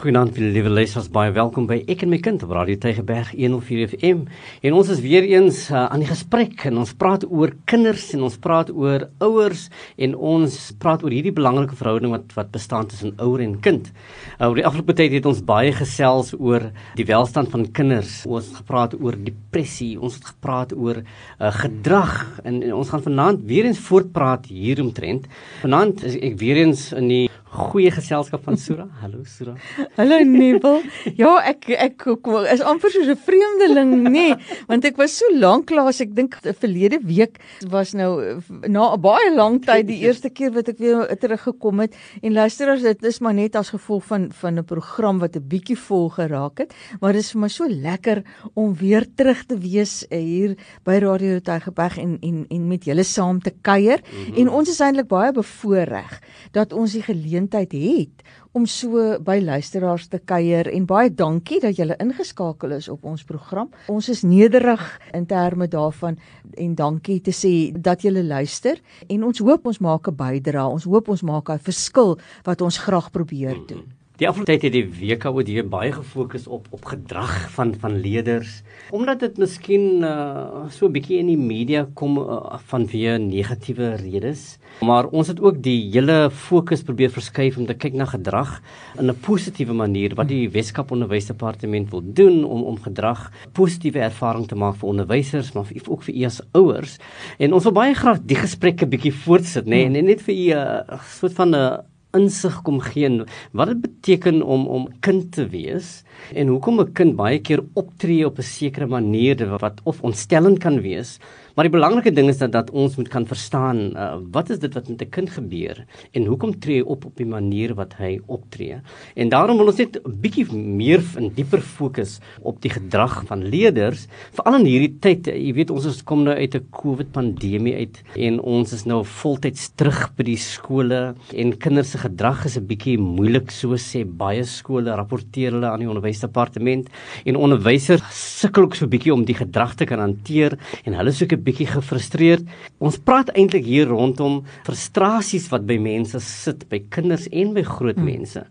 Goeienaand 0.00 0.32
vir 0.32 0.46
liewe 0.54 0.70
luisters, 0.72 1.10
baie 1.12 1.28
welkom 1.36 1.66
by 1.68 1.76
Ek 1.92 2.06
en 2.06 2.08
my 2.08 2.16
kind 2.24 2.40
op 2.46 2.54
Radio 2.56 2.78
Tygerberg 2.80 3.34
104 3.34 3.90
FM. 3.98 4.22
En 4.64 4.76
ons 4.78 4.88
is 4.94 5.02
weer 5.04 5.26
eens 5.28 5.58
uh, 5.68 5.82
aan 5.92 6.00
die 6.00 6.08
gesprek 6.08 6.62
en 6.70 6.78
ons 6.80 6.94
praat 6.96 7.26
oor 7.28 7.50
kinders 7.68 8.06
en 8.16 8.22
ons 8.24 8.38
praat 8.40 8.70
oor 8.72 9.04
ouers 9.20 9.66
en 10.00 10.14
ons 10.16 10.56
praat 10.80 11.04
oor 11.04 11.12
hierdie 11.12 11.34
belangrike 11.36 11.76
verhouding 11.76 12.14
wat 12.14 12.32
wat 12.38 12.48
bestaan 12.54 12.88
tussen 12.88 13.12
ouer 13.20 13.44
en 13.44 13.58
kind. 13.60 13.90
Uh, 14.38 14.48
oor 14.48 14.62
die 14.62 14.64
afgelope 14.70 14.96
tyd 14.96 15.18
het 15.18 15.28
ons 15.28 15.42
baie 15.44 15.74
gesels 15.76 16.32
oor 16.38 16.70
die 16.96 17.08
welstand 17.10 17.52
van 17.52 17.68
kinders. 17.68 18.22
Ons 18.24 18.48
het 18.48 18.62
gepraat 18.62 18.96
oor 18.96 19.20
depressie, 19.20 19.98
ons 20.00 20.16
het 20.16 20.30
gepraat 20.32 20.72
oor 20.72 21.02
uh, 21.02 21.52
gedrag 21.60 22.22
en, 22.46 22.62
en 22.62 22.72
ons 22.78 22.94
gaan 22.94 23.04
vanaand 23.04 23.44
weer 23.52 23.68
eens 23.68 23.84
voortpraat 23.90 24.48
hieromtrent. 24.48 25.28
Vanaand 25.60 26.06
is 26.08 26.16
ek 26.16 26.40
weer 26.40 26.64
eens 26.64 26.88
in 26.96 27.12
die 27.12 27.26
goeie 27.50 27.90
geselskap 27.90 28.44
van 28.46 28.56
Sura. 28.58 28.86
Hallo 29.02 29.24
Sura. 29.26 29.56
Hallo 29.96 30.18
Nebel. 30.24 30.80
Ja, 31.18 31.32
ek 31.50 31.66
ek 31.74 32.06
is 32.52 32.62
amper 32.62 32.92
soos 32.94 33.08
'n 33.10 33.18
vreemdeling, 33.18 33.90
nê, 34.06 34.10
nee, 34.10 34.34
want 34.68 34.84
ek 34.86 34.96
was 35.00 35.16
so 35.18 35.26
lank 35.34 35.70
laas, 35.74 36.00
ek 36.00 36.14
dink 36.14 36.36
verlede 36.60 37.00
week 37.02 37.40
was 37.70 37.92
nou 37.94 38.40
na 38.68 38.94
'n 38.94 39.00
baie 39.00 39.34
lang 39.34 39.58
tyd 39.64 39.88
die 39.88 40.00
eerste 40.06 40.30
keer 40.30 40.52
wat 40.54 40.68
ek 40.68 40.78
weer 40.78 41.06
teruggekom 41.18 41.80
het 41.80 41.94
en 42.22 42.32
luisteraars 42.32 42.82
dit 42.82 43.04
is 43.04 43.20
maar 43.20 43.34
net 43.34 43.56
as 43.56 43.70
gevolg 43.74 44.04
van 44.04 44.30
van 44.30 44.58
'n 44.58 44.64
program 44.64 45.18
wat 45.18 45.36
'n 45.36 45.48
bietjie 45.48 45.78
vol 45.78 46.08
geraak 46.08 46.58
het, 46.58 46.74
maar 47.00 47.12
dit 47.12 47.22
is 47.22 47.32
vir 47.32 47.40
my 47.40 47.48
so 47.48 47.66
lekker 47.66 48.22
om 48.54 48.74
weer 48.74 49.06
terug 49.16 49.44
te 49.46 49.58
wees 49.58 50.06
uh, 50.10 50.18
hier 50.18 50.56
by 50.84 50.98
Radio 51.02 51.40
Tygerberg 51.40 51.98
en 51.98 52.18
en 52.22 52.46
en 52.48 52.68
met 52.68 52.84
julle 52.84 53.04
saam 53.04 53.40
te 53.40 53.50
kuier 53.62 53.98
mm 53.98 54.24
-hmm. 54.24 54.36
en 54.36 54.48
ons 54.48 54.68
is 54.68 54.80
eintlik 54.80 55.08
baie 55.08 55.32
bevoorreg 55.32 56.20
dat 56.52 56.72
ons 56.72 56.92
die 56.92 57.02
geleentheid 57.02 57.39
geleentheid 57.40 57.72
het 57.72 58.24
om 58.52 58.66
so 58.66 59.18
by 59.22 59.38
luisteraars 59.40 60.08
te 60.10 60.18
kuier 60.18 60.66
en 60.66 60.86
baie 60.86 61.10
dankie 61.10 61.60
dat 61.60 61.76
julle 61.76 61.96
ingeskakel 62.02 62.72
is 62.72 62.88
op 62.88 63.04
ons 63.04 63.22
program. 63.24 63.70
Ons 63.88 64.08
is 64.08 64.22
nederig 64.22 64.82
in 65.14 65.26
terme 65.26 65.68
daarvan 65.68 66.18
en 66.58 66.74
dankie 66.74 67.20
te 67.20 67.30
sê 67.30 67.70
dat 67.72 68.02
julle 68.02 68.24
luister 68.24 68.80
en 69.08 69.24
ons 69.24 69.38
hoop 69.38 69.66
ons 69.66 69.78
maak 69.78 70.08
'n 70.08 70.16
bydrae. 70.16 70.66
Ons 70.66 70.84
hoop 70.84 71.08
ons 71.08 71.22
maak 71.22 71.50
'n 71.50 71.58
verskil 71.58 72.18
wat 72.44 72.60
ons 72.60 72.78
graag 72.78 73.10
probeer 73.10 73.56
doen. 73.66 73.99
Die 74.20 74.28
afgelope 74.28 74.52
tyd 74.52 74.66
het 74.66 74.74
die 74.74 75.14
WKOD 75.14 75.48
baie 75.72 75.94
gefokus 75.94 76.42
op 76.44 76.66
op 76.76 76.84
gedrag 76.90 77.30
van 77.54 77.70
van 77.80 77.94
leerders 78.04 78.58
omdat 78.92 79.22
dit 79.22 79.38
miskien 79.40 80.02
uh, 80.04 80.66
so 80.68 80.88
'n 80.88 80.92
bietjie 80.92 81.20
in 81.22 81.30
die 81.30 81.40
media 81.40 81.86
kom 81.94 82.18
uh, 82.18 82.58
vanweë 82.68 83.16
negatiewe 83.16 83.96
redes. 83.96 84.58
Maar 84.84 85.06
ons 85.06 85.28
het 85.28 85.40
ook 85.40 85.62
die 85.62 85.88
hele 85.92 86.28
fokus 86.30 86.82
probeer 86.82 87.10
verskuif 87.10 87.56
om 87.56 87.66
te 87.66 87.74
kyk 87.74 87.94
na 87.94 88.04
gedrag 88.04 88.60
in 88.98 89.08
'n 89.08 89.16
positiewe 89.20 89.72
manier 89.72 90.14
wat 90.14 90.28
die 90.28 90.50
Weskaap 90.50 90.90
Onderwysdepartement 90.90 91.90
wil 91.90 92.02
doen 92.04 92.44
om 92.44 92.62
om 92.62 92.76
gedrag 92.76 93.32
positiewe 93.52 94.00
ervaring 94.00 94.46
te 94.46 94.54
maak 94.54 94.76
vir 94.76 94.88
onderwysers 94.88 95.52
maar 95.52 95.64
ook 95.88 96.02
vir 96.02 96.14
u 96.14 96.24
as 96.24 96.42
ouers. 96.52 96.98
En 97.38 97.52
ons 97.52 97.64
wil 97.64 97.72
baie 97.72 97.94
graag 97.94 98.20
die 98.20 98.36
gesprekke 98.36 98.86
bietjie 98.86 99.14
voortsit, 99.14 99.64
nê, 99.64 99.88
nee, 99.88 99.98
en 99.98 100.04
net 100.04 100.20
vir 100.22 100.34
u 100.34 100.50
'n 100.50 100.92
uh, 100.92 101.00
soort 101.08 101.32
van 101.32 101.54
'n 101.54 101.89
insig 102.16 102.62
kom 102.66 102.80
gee 102.80 103.10
wat 103.52 103.68
dit 103.72 103.80
beteken 103.80 104.42
om 104.42 104.66
om 104.68 104.88
kind 105.00 105.32
te 105.32 105.46
wees 105.48 106.02
en 106.34 106.48
hoekom 106.48 106.80
'n 106.80 106.92
kind 106.92 107.16
baie 107.16 107.38
keer 107.38 107.62
optree 107.74 108.26
op 108.26 108.38
'n 108.38 108.42
sekere 108.42 108.86
manier 108.86 109.36
wat 109.58 109.80
of 109.84 110.02
ontstellend 110.02 110.58
kan 110.58 110.80
wees 110.80 111.18
Maar 111.60 111.68
die 111.68 111.76
belangrike 111.76 112.10
ding 112.16 112.30
is 112.32 112.38
dat 112.40 112.54
dat 112.54 112.70
ons 112.72 112.94
moet 112.96 113.08
kan 113.12 113.26
verstaan 113.28 113.80
uh, 113.92 114.14
wat 114.32 114.48
is 114.48 114.62
dit 114.62 114.72
wat 114.72 114.86
met 114.88 115.02
'n 115.04 115.10
kind 115.12 115.30
gebeur 115.30 115.84
en 116.16 116.24
hoekom 116.24 116.54
tree 116.58 116.80
hy 116.80 116.84
op 116.88 117.04
op 117.04 117.16
die 117.16 117.26
manier 117.28 117.74
wat 117.74 117.92
hy 117.98 118.16
optree. 118.26 118.80
En 119.14 119.28
daarom 119.28 119.58
wil 119.60 119.66
ons 119.66 119.76
net 119.76 120.00
'n 120.00 120.14
bietjie 120.22 120.46
meer 120.52 121.04
in 121.18 121.28
dieper 121.36 121.60
fokus 121.60 122.20
op 122.40 122.62
die 122.62 122.70
gedrag 122.70 123.26
van 123.26 123.44
leerders, 123.44 124.06
veral 124.32 124.54
in 124.60 124.64
hierdie 124.64 124.96
tyd. 125.00 125.26
Jy 125.26 125.52
weet 125.52 125.70
ons 125.70 125.84
is 125.84 126.02
kom 126.02 126.24
nou 126.24 126.34
uit 126.34 126.54
'n 126.54 126.66
COVID 126.70 127.12
pandemie 127.12 127.76
uit 127.76 128.02
en 128.16 128.40
ons 128.40 128.72
is 128.72 128.86
nou 128.86 129.04
voltyds 129.04 129.68
terug 129.76 130.16
by 130.16 130.22
die 130.22 130.40
skole 130.40 131.14
en 131.36 131.58
kinders 131.58 131.90
se 131.90 131.98
gedrag 131.98 132.46
is 132.46 132.56
'n 132.56 132.66
bietjie 132.66 132.96
moeilik 132.96 133.50
so 133.50 133.76
sê 133.76 134.06
baie 134.06 134.44
skole 134.44 134.96
rapporteer 134.96 135.52
hulle 135.52 135.68
aan 135.68 135.80
die 135.80 135.88
onderwysdepartement 135.88 136.88
en 137.26 137.36
onderwysers 137.36 138.00
sukkel 138.40 138.62
ook 138.62 138.74
so 138.74 138.86
'n 138.86 138.88
bietjie 138.88 139.12
om 139.12 139.24
die 139.24 139.36
gedrag 139.36 139.76
te 139.76 139.84
kan 139.84 139.98
hanteer 139.98 140.58
en 140.86 140.94
hulle 140.94 141.12
soek 141.12 141.32
bietjie 141.50 141.68
gefrustreerd. 141.68 142.48
Ons 142.80 142.96
praat 143.02 143.32
eintlik 143.34 143.66
hier 143.68 143.90
rondom 143.90 144.40
frustrasies 144.66 145.50
wat 145.52 145.66
by 145.68 145.76
mense 145.82 146.22
sit, 146.24 146.66
by 146.70 146.82
kinders 146.94 147.28
en 147.30 147.52
by 147.56 147.66
groot 147.66 147.98
hmm. 147.98 148.08
mense. 148.08 148.46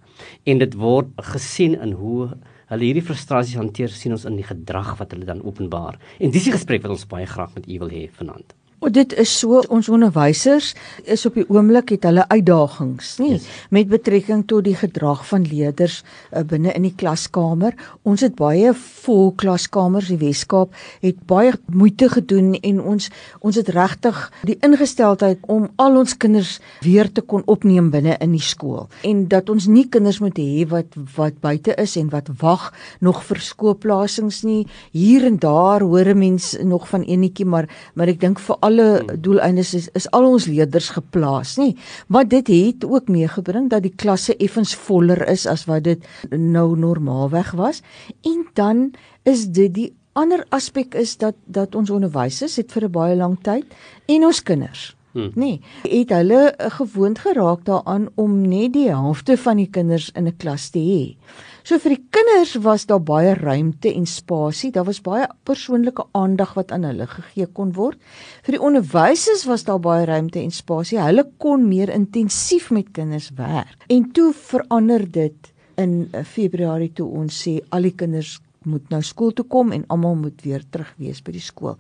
En 0.46 0.62
dit 0.62 0.80
word 0.80 1.12
gesien 1.34 1.80
in 1.80 1.96
hoe 1.98 2.30
hulle 2.70 2.86
hierdie 2.86 3.06
frustrasies 3.06 3.58
hanteer, 3.58 3.90
sien 3.90 4.14
ons 4.14 4.28
in 4.30 4.38
die 4.38 4.46
gedrag 4.46 4.94
wat 5.00 5.16
hulle 5.16 5.26
dan 5.26 5.42
openbaar. 5.42 5.98
En 6.22 6.34
dis 6.34 6.46
die 6.46 6.54
gesprek 6.54 6.86
wat 6.86 6.94
ons 7.00 7.10
baie 7.10 7.26
graag 7.30 7.56
met 7.58 7.66
u 7.66 7.80
wil 7.82 7.94
hê 7.96 8.06
vanaand. 8.20 8.59
O 8.80 8.88
dit 8.88 9.12
is 9.20 9.32
so 9.42 9.60
ons 9.68 9.90
onderwysers 9.92 10.70
is 11.04 11.26
op 11.28 11.36
die 11.36 11.44
oomblik 11.52 11.92
het 11.92 12.06
hulle 12.08 12.24
uitdagings, 12.32 13.18
nie 13.20 13.34
yes. 13.34 13.48
met 13.76 13.90
betrekking 13.92 14.46
tot 14.48 14.64
die 14.64 14.76
gedrag 14.80 15.26
van 15.28 15.44
leerders 15.44 15.98
uh, 16.32 16.46
binne 16.48 16.72
in 16.78 16.86
die 16.88 16.94
klaskamer. 16.96 17.76
Ons 18.08 18.24
het 18.24 18.38
baie 18.40 18.72
vol 19.04 19.34
klaskamers, 19.36 20.08
die 20.14 20.20
Weskaap 20.22 20.72
het 21.04 21.20
baie 21.28 21.58
moeite 21.68 22.08
gedoen 22.14 22.54
en 22.56 22.80
ons 22.80 23.10
ons 23.44 23.60
het 23.60 23.72
regtig 23.76 24.22
die 24.48 24.56
ingesteldheid 24.64 25.44
om 25.52 25.68
al 25.76 26.00
ons 26.00 26.16
kinders 26.16 26.56
weer 26.86 27.12
te 27.12 27.20
kon 27.20 27.44
opneem 27.52 27.92
binne 27.92 28.16
in 28.24 28.32
die 28.38 28.44
skool 28.44 28.88
en 29.04 29.26
dat 29.32 29.52
ons 29.52 29.68
nie 29.68 29.90
kinders 29.92 30.22
moet 30.24 30.40
hê 30.40 30.64
wat 30.72 30.96
wat 31.18 31.42
buite 31.44 31.76
is 31.84 31.98
en 32.00 32.14
wat 32.16 32.32
wag 32.40 32.70
nog 33.04 33.26
vir 33.28 33.44
skoopplasings 33.44 34.42
nie. 34.48 34.64
Hier 34.96 35.28
en 35.28 35.36
daar 35.44 35.84
hoor 35.84 36.16
'n 36.16 36.18
mens 36.18 36.56
nog 36.64 36.88
van 36.88 37.04
enetjie, 37.04 37.46
maar 37.46 37.68
maar 37.96 38.08
ek 38.08 38.20
dink 38.20 38.40
vir 38.40 38.56
alle 38.70 38.88
hmm. 39.00 39.22
doeleindes 39.26 39.74
is, 39.78 39.90
is 39.98 40.08
al 40.16 40.28
ons 40.30 40.48
leerders 40.50 40.92
geplaas, 40.96 41.58
nê? 41.62 41.72
Wat 42.08 42.30
dit 42.32 42.54
het 42.54 42.86
ook 42.88 43.10
meegebring 43.12 43.70
dat 43.74 43.86
die 43.86 43.96
klasse 43.96 44.38
effens 44.38 44.76
voller 44.88 45.26
is 45.30 45.48
as 45.50 45.66
wat 45.70 45.88
dit 45.90 46.06
nou 46.30 46.78
normaalweg 46.78 47.52
was. 47.60 47.82
En 48.26 48.46
dan 48.54 48.92
is 49.30 49.48
dit 49.50 49.74
die 49.74 49.90
ander 50.20 50.46
aspek 50.56 50.96
is 51.00 51.18
dat 51.18 51.38
dat 51.46 51.76
ons 51.76 51.90
onderwysers 51.94 52.58
het 52.60 52.72
vir 52.72 52.86
'n 52.86 52.92
baie 52.92 53.16
lang 53.16 53.38
tyd 53.42 53.66
en 54.08 54.26
ons 54.26 54.44
kinders 54.44 54.99
Hmm. 55.12 55.32
Nee, 55.36 55.62
het 55.82 56.10
hulle 56.14 56.54
gewoond 56.58 57.20
geraak 57.20 57.64
daaraan 57.66 58.10
om 58.16 58.42
net 58.48 58.74
die 58.74 58.90
helfte 58.90 59.38
van 59.38 59.58
die 59.58 59.70
kinders 59.70 60.12
in 60.14 60.28
'n 60.28 60.38
klas 60.38 60.70
te 60.70 60.80
hê. 60.80 61.18
So 61.64 61.78
vir 61.78 61.90
die 61.90 62.06
kinders 62.10 62.56
was 62.64 62.86
daar 62.86 63.02
baie 63.02 63.34
ruimte 63.34 63.94
en 63.94 64.06
spasie. 64.06 64.72
Daar 64.72 64.86
was 64.86 65.02
baie 65.02 65.28
persoonlike 65.44 66.06
aandag 66.12 66.54
wat 66.54 66.72
aan 66.72 66.84
hulle 66.84 67.08
gegee 67.08 67.46
kon 67.46 67.74
word. 67.74 67.98
Vir 68.44 68.58
die 68.58 68.62
onderwysers 68.62 69.46
was 69.46 69.64
daar 69.64 69.80
baie 69.80 70.06
ruimte 70.06 70.40
en 70.40 70.52
spasie. 70.52 71.00
Hulle 71.00 71.28
kon 71.38 71.68
meer 71.68 71.90
intensief 71.90 72.72
met 72.72 72.92
kinders 72.92 73.30
werk. 73.36 73.86
En 73.88 74.12
toe 74.12 74.34
verander 74.34 75.12
dit 75.12 75.54
in 75.76 76.10
eh, 76.12 76.24
Februarie 76.24 76.92
toe 76.94 77.08
ons 77.08 77.44
sê 77.48 77.60
al 77.70 77.82
die 77.82 77.96
kinders 77.96 78.40
moet 78.68 78.90
nou 78.90 79.02
skool 79.06 79.32
toe 79.32 79.46
kom 79.48 79.72
en 79.72 79.86
almal 79.88 80.16
moet 80.16 80.42
weer 80.44 80.64
terug 80.70 80.92
wees 80.98 81.22
by 81.24 81.32
die 81.32 81.44
skool. 81.44 81.78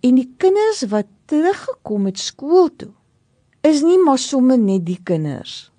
En 0.00 0.18
die 0.18 0.28
kinders 0.38 0.84
wat 0.92 1.08
teruggekom 1.30 2.06
het 2.10 2.18
skool 2.18 2.70
toe 2.76 2.92
is 3.66 3.82
nie 3.84 3.98
maar 4.00 4.18
sommer 4.18 4.58
net 4.58 4.86
die 4.86 5.00
kinders 5.04 5.70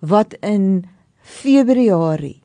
wat 0.00 0.34
in 0.40 0.86
Februarie 1.20 2.40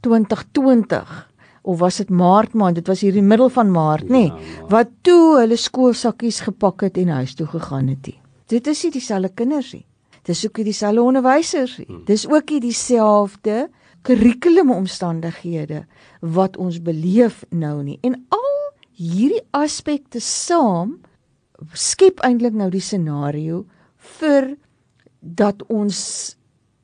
2020 0.00 1.28
of 1.68 1.78
was 1.78 1.98
dit 2.00 2.08
Maart 2.10 2.54
maand? 2.54 2.78
Dit 2.80 2.86
was 2.88 3.02
hier 3.04 3.12
in 3.12 3.20
die 3.20 3.28
middel 3.28 3.50
van 3.52 3.70
Maart, 3.70 4.08
nê? 4.08 4.08
Nee, 4.08 4.30
ja, 4.32 4.66
wat 4.72 4.94
toe 5.04 5.38
hulle 5.40 5.56
skoolsakkies 5.60 6.40
gepak 6.46 6.86
het 6.86 6.96
en 6.96 7.12
huis 7.18 7.34
toe 7.36 7.46
gegaan 7.46 7.90
het. 7.92 8.00
Die. 8.06 8.16
Dit 8.48 8.66
is 8.66 8.82
nie 8.86 8.92
dieselfde 8.94 9.28
kinders 9.36 9.74
nie. 9.76 9.84
Dis 10.28 10.46
ook 10.46 10.56
nie 10.60 10.68
dieselfde 10.70 11.02
onderwysers 11.04 11.76
nie. 11.82 11.86
Hmm. 11.90 12.04
Dis 12.08 12.24
ook 12.28 12.54
nie 12.54 12.62
dieselfde 12.64 13.68
kurrikulumomstandighede 14.02 15.84
wat 16.20 16.56
ons 16.56 16.82
beleef 16.82 17.44
nou 17.50 17.82
nie. 17.82 17.98
En 18.02 18.14
al 18.28 18.56
hierdie 18.98 19.44
aspekte 19.50 20.20
saam 20.20 20.98
skep 21.74 22.22
eintlik 22.26 22.54
nou 22.54 22.70
die 22.70 22.82
scenario 22.82 23.64
vir 24.18 24.56
dat 25.20 25.62
ons 25.68 26.36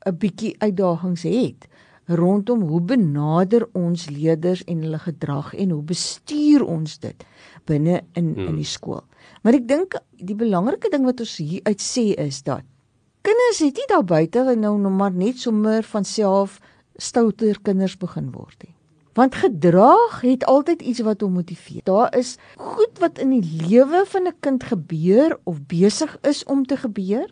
'n 0.06 0.19
bietjie 0.19 0.55
uitdagings 0.58 1.22
het 1.22 1.69
rondom 2.06 2.61
hoe 2.69 2.81
benader 2.81 3.64
ons 3.72 4.10
leerders 4.10 4.64
en 4.64 4.82
hulle 4.84 4.99
gedrag 4.99 5.55
en 5.55 5.70
hoe 5.70 5.82
bestuur 5.82 6.64
ons 6.64 6.99
dit 6.99 7.25
binne 7.64 8.02
in 8.12 8.34
hmm. 8.34 8.49
in 8.49 8.56
die 8.60 8.69
skool. 8.69 9.05
Maar 9.43 9.55
ek 9.55 9.69
dink 9.69 9.96
die 10.20 10.37
belangrike 10.37 10.90
ding 10.93 11.06
wat 11.08 11.20
ons 11.25 11.37
hier 11.40 11.64
uit 11.64 11.81
sê 11.81 12.12
is 12.20 12.43
dat 12.44 12.64
kinders 13.25 13.62
het 13.64 13.81
nie 13.81 13.88
daar 13.88 14.05
buite 14.05 14.44
nou 14.56 14.76
nog 14.78 14.93
maar 14.93 15.12
net 15.12 15.40
sommer 15.40 15.82
van 15.82 16.05
self 16.05 16.60
stouter 16.96 17.61
kinders 17.62 17.96
begin 17.96 18.31
word 18.32 18.56
nie. 18.62 18.75
Want 19.14 19.35
gedrag 19.35 20.20
het 20.20 20.44
altyd 20.44 20.82
iets 20.82 21.00
wat 21.06 21.20
hom 21.20 21.32
motiveer. 21.38 21.82
Daar 21.87 22.17
is 22.17 22.37
goed 22.56 22.99
wat 22.99 23.19
in 23.19 23.31
die 23.31 23.67
lewe 23.69 24.05
van 24.06 24.26
'n 24.26 24.37
kind 24.41 24.64
gebeur 24.64 25.38
of 25.44 25.67
besig 25.67 26.19
is 26.23 26.44
om 26.44 26.67
te 26.67 26.76
gebeur 26.76 27.31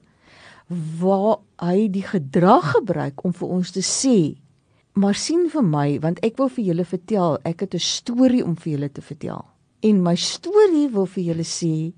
waar 1.00 1.36
hy 1.56 1.90
die 1.90 2.06
gedrag 2.06 2.70
gebruik 2.70 3.24
om 3.24 3.32
vir 3.32 3.48
ons 3.48 3.70
te 3.70 3.82
sê 3.82 4.42
Maar 4.92 5.16
sien 5.16 5.46
vir 5.48 5.64
my 5.64 5.86
want 6.04 6.18
ek 6.26 6.36
wil 6.36 6.50
vir 6.52 6.66
julle 6.66 6.84
vertel, 6.84 7.38
ek 7.48 7.64
het 7.64 7.74
'n 7.74 7.80
storie 7.80 8.44
om 8.44 8.56
vir 8.56 8.72
julle 8.72 8.92
te 8.92 9.00
vertel. 9.00 9.44
En 9.80 10.02
my 10.02 10.14
storie 10.14 10.88
wil 10.88 11.06
vir 11.06 11.24
julle 11.24 11.44
sê 11.48 11.92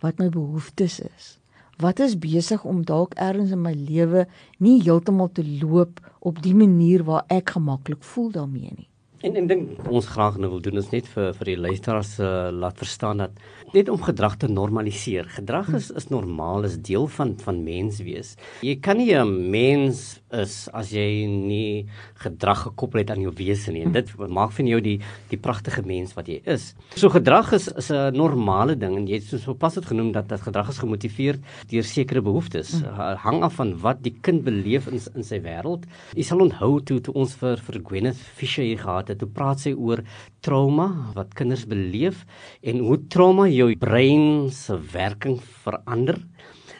wat 0.00 0.18
my 0.18 0.28
behoeftes 0.28 1.00
is. 1.00 1.38
Wat 1.78 2.00
is 2.02 2.16
besig 2.18 2.64
om 2.66 2.82
dalk 2.82 3.12
ergens 3.14 3.52
in 3.54 3.60
my 3.62 3.70
lewe 3.70 4.24
nie 4.58 4.80
heeltemal 4.82 5.28
te 5.30 5.44
loop 5.46 6.00
op 6.26 6.40
die 6.42 6.54
manier 6.54 7.04
waar 7.06 7.22
ek 7.30 7.52
gemaklik 7.54 8.02
voel 8.02 8.32
daarmee 8.34 8.72
nie. 8.74 8.88
En 9.22 9.38
en 9.38 9.46
ding 9.46 9.62
ons 9.86 10.06
graag 10.06 10.40
nou 10.42 10.50
wil 10.56 10.62
doen 10.62 10.78
is 10.82 10.90
net 10.90 11.06
vir 11.14 11.30
vir 11.38 11.52
die 11.52 11.56
luisteraars 11.58 12.16
uh, 12.18 12.50
laat 12.50 12.82
verstaan 12.82 13.22
dat 13.22 13.38
net 13.72 13.88
om 13.88 14.00
gedrag 14.02 14.36
te 14.40 14.48
normaliseer. 14.48 15.28
Gedrag 15.38 15.68
is 15.76 15.90
is 15.90 16.08
normaal, 16.12 16.64
is 16.64 16.78
deel 16.78 17.06
van 17.18 17.34
van 17.44 17.62
mens 17.64 18.00
wees. 18.04 18.36
Jy 18.62 18.76
kan 18.80 18.96
nie 18.96 19.14
'n 19.14 19.50
mens 19.50 20.20
is 20.32 20.68
as 20.72 20.90
jy 20.90 21.26
nie 21.26 21.86
gedrag 22.20 22.62
gekoppel 22.68 23.00
het 23.00 23.10
aan 23.10 23.20
jou 23.20 23.32
wese 23.32 23.72
nie. 23.72 23.82
En 23.84 23.92
dit 23.92 24.08
maak 24.28 24.52
van 24.52 24.66
jou 24.66 24.80
die 24.80 25.00
die 25.30 25.38
pragtige 25.38 25.82
mens 25.86 26.14
wat 26.14 26.28
jy 26.28 26.40
is. 26.44 26.74
So 26.96 27.08
gedrag 27.08 27.52
is 27.52 27.68
is 27.68 27.90
'n 27.90 28.12
normale 28.14 28.76
ding 28.76 28.96
en 28.96 29.06
jy 29.06 29.14
het 29.14 29.24
soos 29.24 29.56
pas 29.58 29.74
het 29.74 29.86
genoem 29.86 30.12
dat 30.12 30.28
dat 30.28 30.40
gedrag 30.40 30.68
is 30.68 30.78
gemotiveer 30.78 31.38
deur 31.68 31.84
sekere 31.84 32.20
behoeftes. 32.20 32.82
Hang 33.24 33.42
af 33.42 33.54
van 33.54 33.78
wat 33.80 34.02
die 34.02 34.16
kind 34.20 34.44
beleef 34.44 34.86
in 34.86 35.00
in 35.14 35.24
sy 35.24 35.40
wêreld. 35.40 35.84
Jy 36.14 36.22
sal 36.22 36.40
onthou 36.40 36.80
toe 36.84 37.00
toe 37.00 37.14
ons 37.14 37.34
vir 37.34 37.56
vir 37.56 37.80
Gwyneth 37.82 38.16
Fisher 38.16 38.64
hier 38.64 38.78
gehad 38.78 39.08
het, 39.08 39.18
toe 39.18 39.28
praat 39.28 39.60
sy 39.60 39.72
oor 39.72 40.02
trauma 40.40 41.12
wat 41.14 41.34
kinders 41.34 41.66
beleef 41.66 42.24
en 42.62 42.78
hoe 42.78 42.98
trauma 43.08 43.48
jou 43.58 43.68
brein 43.80 44.48
se 44.54 44.76
werking 44.92 45.38
verander 45.64 46.20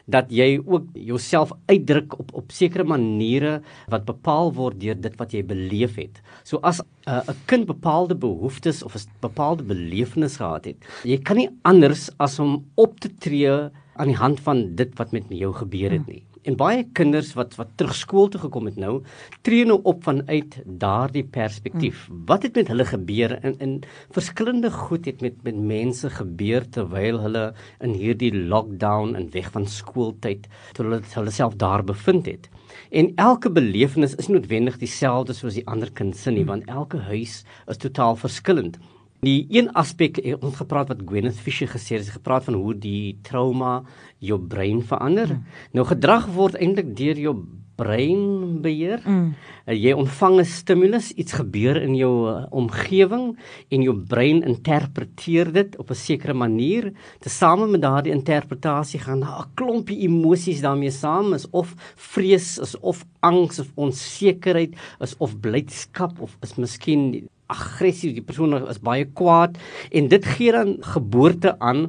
dat 0.08 0.30
jy 0.32 0.56
ook 0.64 0.88
jouself 0.96 1.52
uitdruk 1.69 2.16
op 2.19 2.32
op 2.40 2.52
sekere 2.54 2.84
maniere 2.88 3.58
wat 3.92 4.06
bepaal 4.08 4.52
word 4.56 4.80
deur 4.80 4.96
dit 4.96 5.19
wat 5.20 5.34
jy 5.36 5.42
beleef 5.44 5.98
het. 6.00 6.22
So 6.44 6.60
as 6.62 6.80
'n 6.80 6.86
uh, 7.10 7.36
kind 7.46 7.66
bepaalde 7.66 8.16
behoeftes 8.16 8.82
of 8.82 8.96
'n 8.96 9.04
bepaalde 9.20 9.62
belewenis 9.62 10.36
gehad 10.36 10.64
het, 10.64 10.76
jy 11.04 11.19
kan 11.19 11.36
nie 11.36 11.50
anders 11.62 12.10
as 12.19 12.38
om 12.38 12.64
op 12.75 13.00
te 13.00 13.08
tree 13.08 13.70
aan 13.98 14.08
die 14.08 14.16
hand 14.16 14.40
van 14.40 14.75
dit 14.75 14.90
wat 14.98 15.12
met 15.12 15.25
jou 15.28 15.52
gebeur 15.52 15.90
het 15.90 16.06
nie. 16.06 16.27
En 16.43 16.56
baie 16.56 16.85
kinders 16.93 17.32
wat 17.38 17.56
wat 17.58 17.70
terug 17.81 17.94
skool 17.96 18.29
toe 18.29 18.40
gekom 18.40 18.69
het 18.70 18.76
nou, 18.81 19.02
tree 19.46 19.64
nou 19.69 19.79
op 19.82 20.05
vanuit 20.05 20.58
daardie 20.64 21.25
perspektief. 21.25 22.06
Hmm. 22.06 22.25
Wat 22.26 22.43
het 22.46 22.58
met 22.58 22.69
hulle 22.73 22.87
gebeur 22.88 23.38
in 23.44 23.56
in 23.64 23.73
verskillende 24.14 24.70
goed 24.70 25.08
het 25.11 25.20
met 25.25 25.43
met 25.43 25.56
mense 25.56 26.11
gebeur 26.11 26.69
terwyl 26.69 27.20
hulle 27.25 27.44
in 27.81 27.96
hierdie 27.99 28.32
lockdown 28.35 29.14
en 29.17 29.31
weg 29.32 29.50
van 29.56 29.67
skooltyd 29.67 30.49
toe 30.73 30.85
hulle 30.85 31.00
hulle 31.14 31.35
self 31.35 31.56
daar 31.56 31.85
bevind 31.85 32.26
het. 32.26 32.49
En 32.90 33.12
elke 33.17 33.50
belewenis 33.50 34.14
is 34.14 34.29
nie 34.29 34.38
noodwendig 34.38 34.79
dieselfde 34.79 35.35
soos 35.35 35.58
die 35.58 35.67
ander 35.67 35.90
kind 35.93 36.17
se 36.17 36.31
nie, 36.31 36.44
hmm. 36.44 36.55
want 36.55 36.69
elke 36.69 37.02
huis 37.11 37.43
is 37.67 37.76
totaal 37.76 38.17
verskillend. 38.17 38.79
Die 39.26 39.46
een 39.50 39.72
aspek 39.74 40.20
eh, 40.22 40.36
ons 40.38 40.60
gepraat 40.60 40.92
wat 40.92 41.02
Gwyneth 41.06 41.40
Fisher 41.42 41.70
gesê 41.70 41.96
het, 41.98 42.06
sy 42.06 42.14
gepraat 42.14 42.44
van 42.46 42.54
hoe 42.54 42.74
die 42.78 43.18
trauma 43.26 43.80
jou 44.22 44.38
brein 44.38 44.82
verander. 44.86 45.34
Mm. 45.34 45.62
Nou 45.74 45.86
gedrag 45.88 46.28
word 46.36 46.58
eintlik 46.58 46.94
deur 46.98 47.18
jou 47.18 47.34
brein 47.78 48.58
beheer. 48.62 49.02
Mm. 49.06 49.32
Uh, 49.66 49.74
jy 49.74 49.94
ontvang 49.94 50.38
'n 50.40 50.44
stimulus, 50.44 51.10
iets 51.14 51.34
gebeur 51.38 51.78
in 51.82 51.94
jou 51.94 52.30
uh, 52.30 52.46
omgewing 52.50 53.36
en 53.70 53.82
jou 53.82 53.94
brein 53.94 54.42
interpreteer 54.42 55.52
dit 55.52 55.76
op 55.78 55.90
'n 55.90 55.94
sekere 55.94 56.34
manier. 56.34 56.92
Tesame 57.20 57.66
met 57.66 57.82
daardie 57.82 58.12
interpretasie 58.12 59.00
gaan 59.00 59.20
daar 59.20 59.46
'n 59.46 59.54
klompie 59.54 59.98
emosies 60.06 60.60
daarmee 60.60 60.90
saam, 60.90 61.34
is 61.34 61.46
of 61.50 61.74
vrees, 61.96 62.58
is 62.58 62.78
of 62.80 63.04
angs 63.20 63.58
of 63.58 63.70
onsekerheid, 63.74 64.74
is 65.00 65.16
of 65.18 65.40
blydskap 65.40 66.20
of 66.20 66.36
is 66.42 66.54
miskien 66.54 67.28
aggressief, 67.48 68.14
die 68.16 68.24
persoon 68.24 68.56
is 68.68 68.80
baie 68.84 69.08
kwaad 69.18 69.58
en 69.90 70.08
dit 70.12 70.30
gee 70.36 70.52
dan 70.54 70.76
geboorte 70.94 71.56
aan 71.58 71.88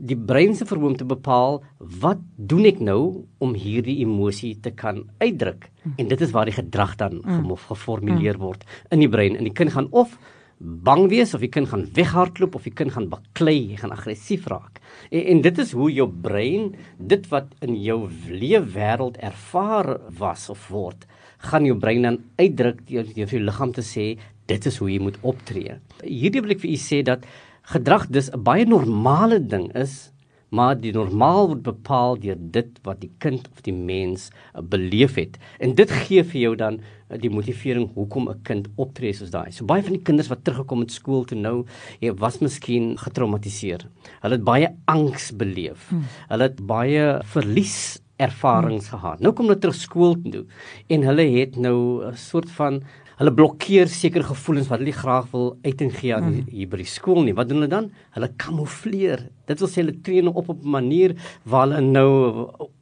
die 0.00 0.16
brein 0.16 0.54
se 0.56 0.64
vermoë 0.64 0.94
om 0.94 0.96
te 0.96 1.08
bepaal 1.08 1.60
wat 2.00 2.20
doen 2.36 2.64
ek 2.70 2.80
nou 2.80 3.26
om 3.44 3.52
hierdie 3.52 3.98
emosie 4.00 4.54
te 4.64 4.72
kan 4.72 5.02
uitdruk 5.20 5.68
en 5.96 6.08
dit 6.08 6.24
is 6.24 6.32
waar 6.32 6.48
die 6.48 6.56
gedrag 6.56 6.96
dan 7.00 7.20
mm. 7.20 7.56
geformuleer 7.68 8.38
mm. 8.38 8.44
word 8.44 8.64
in 8.90 9.04
die 9.04 9.10
brein 9.12 9.36
en 9.36 9.44
die 9.44 9.56
kind 9.56 9.74
gaan 9.76 9.90
of 9.92 10.16
bang 10.60 11.06
wees 11.08 11.32
of 11.34 11.40
die 11.40 11.52
kind 11.52 11.70
gaan 11.70 11.86
weghardloop 11.96 12.56
of 12.58 12.66
die 12.68 12.74
kind 12.76 12.92
gaan 12.92 13.08
baklei, 13.08 13.72
hy 13.72 13.78
gaan 13.80 13.94
aggressief 13.94 14.44
raak. 14.52 14.80
En, 15.08 15.22
en 15.32 15.40
dit 15.46 15.60
is 15.64 15.72
hoe 15.72 15.88
jou 15.92 16.06
brein 16.12 16.74
dit 16.98 17.24
wat 17.32 17.54
in 17.64 17.78
jou 17.80 18.02
lewe 18.28 18.60
wêreld 18.74 19.16
ervaar 19.24 19.94
was 20.20 20.50
of 20.52 20.66
word, 20.68 21.06
gaan 21.48 21.64
jou 21.64 21.78
brein 21.80 22.04
dan 22.04 22.20
uitdruk 22.36 22.84
deur 22.90 23.08
jou 23.16 23.40
liggaam 23.40 23.72
te 23.72 23.84
sê 23.86 24.06
dit 24.50 24.70
is 24.70 24.78
hoe 24.82 24.90
jy 24.90 25.00
moet 25.02 25.18
optree. 25.22 25.78
Hierdie 26.02 26.42
wil 26.44 26.56
ek 26.56 26.64
vir 26.64 26.74
u 26.74 26.78
sê 26.80 27.02
dat 27.06 27.26
gedrag 27.74 28.08
dis 28.10 28.30
'n 28.30 28.42
baie 28.42 28.66
normale 28.66 29.38
ding 29.38 29.70
is, 29.74 30.10
maar 30.50 30.74
die 30.74 30.92
normaal 30.92 31.48
word 31.52 31.62
bepaal 31.62 32.16
deur 32.18 32.38
dit 32.38 32.78
wat 32.86 33.00
die 33.00 33.10
kind 33.22 33.46
of 33.52 33.62
die 33.66 33.74
mens 33.74 34.30
uh, 34.30 34.62
beleef 34.62 35.14
het. 35.14 35.38
En 35.62 35.74
dit 35.78 35.90
gee 35.90 36.24
vir 36.26 36.40
jou 36.40 36.54
dan 36.58 36.80
uh, 36.80 37.18
die 37.22 37.30
motivering 37.30 37.90
hoekom 37.94 38.28
'n 38.28 38.42
kind 38.42 38.68
optree 38.76 39.12
soos 39.12 39.30
daai. 39.30 39.52
So 39.52 39.64
baie 39.64 39.82
van 39.82 39.94
die 39.94 40.02
kinders 40.02 40.28
wat 40.28 40.44
teruggekom 40.44 40.80
het 40.80 40.90
skool 40.90 41.24
toe 41.24 41.38
nou, 41.38 41.66
jy 42.00 42.12
was 42.18 42.40
miskien 42.40 42.96
getraumatiseer. 42.98 43.86
Hulle 44.22 44.34
het 44.34 44.44
baie 44.44 44.74
angs 44.86 45.30
beleef. 45.30 45.88
Hmm. 45.88 46.04
Hulle 46.28 46.42
het 46.50 46.66
baie 46.66 47.20
verlies 47.24 48.00
ervarings 48.16 48.90
hmm. 48.90 48.98
gehad. 48.98 49.20
Nou 49.20 49.32
kom 49.32 49.46
hulle 49.46 49.58
terug 49.58 49.78
skool 49.78 50.18
toe 50.18 50.44
en 50.88 51.06
hulle 51.06 51.26
het 51.38 51.56
nou 51.56 52.02
'n 52.10 52.16
soort 52.16 52.50
van 52.50 52.82
hulle 53.20 53.32
blokkeer 53.36 53.90
sekere 53.92 54.24
gevoelens 54.24 54.70
wat 54.70 54.80
hulle 54.80 54.96
graag 54.96 55.26
wil 55.34 55.50
uiting 55.66 55.92
gee 55.92 56.14
aan 56.16 56.30
mm. 56.30 56.44
hier 56.48 56.68
by 56.72 56.80
die 56.80 56.88
skool 56.88 57.20
nie. 57.26 57.34
Wat 57.36 57.50
doen 57.50 57.60
hulle 57.60 57.72
dan? 57.72 57.90
Hulle 58.16 58.30
kamoufleer. 58.40 59.26
Dit 59.50 59.60
wil 59.60 59.68
sê 59.68 59.82
hulle 59.82 59.98
tree 60.06 60.24
nou 60.24 60.32
op 60.40 60.48
op 60.54 60.62
'n 60.64 60.76
manier 60.78 61.16
waar 61.44 61.68
hulle 61.68 61.82
nou 61.84 62.08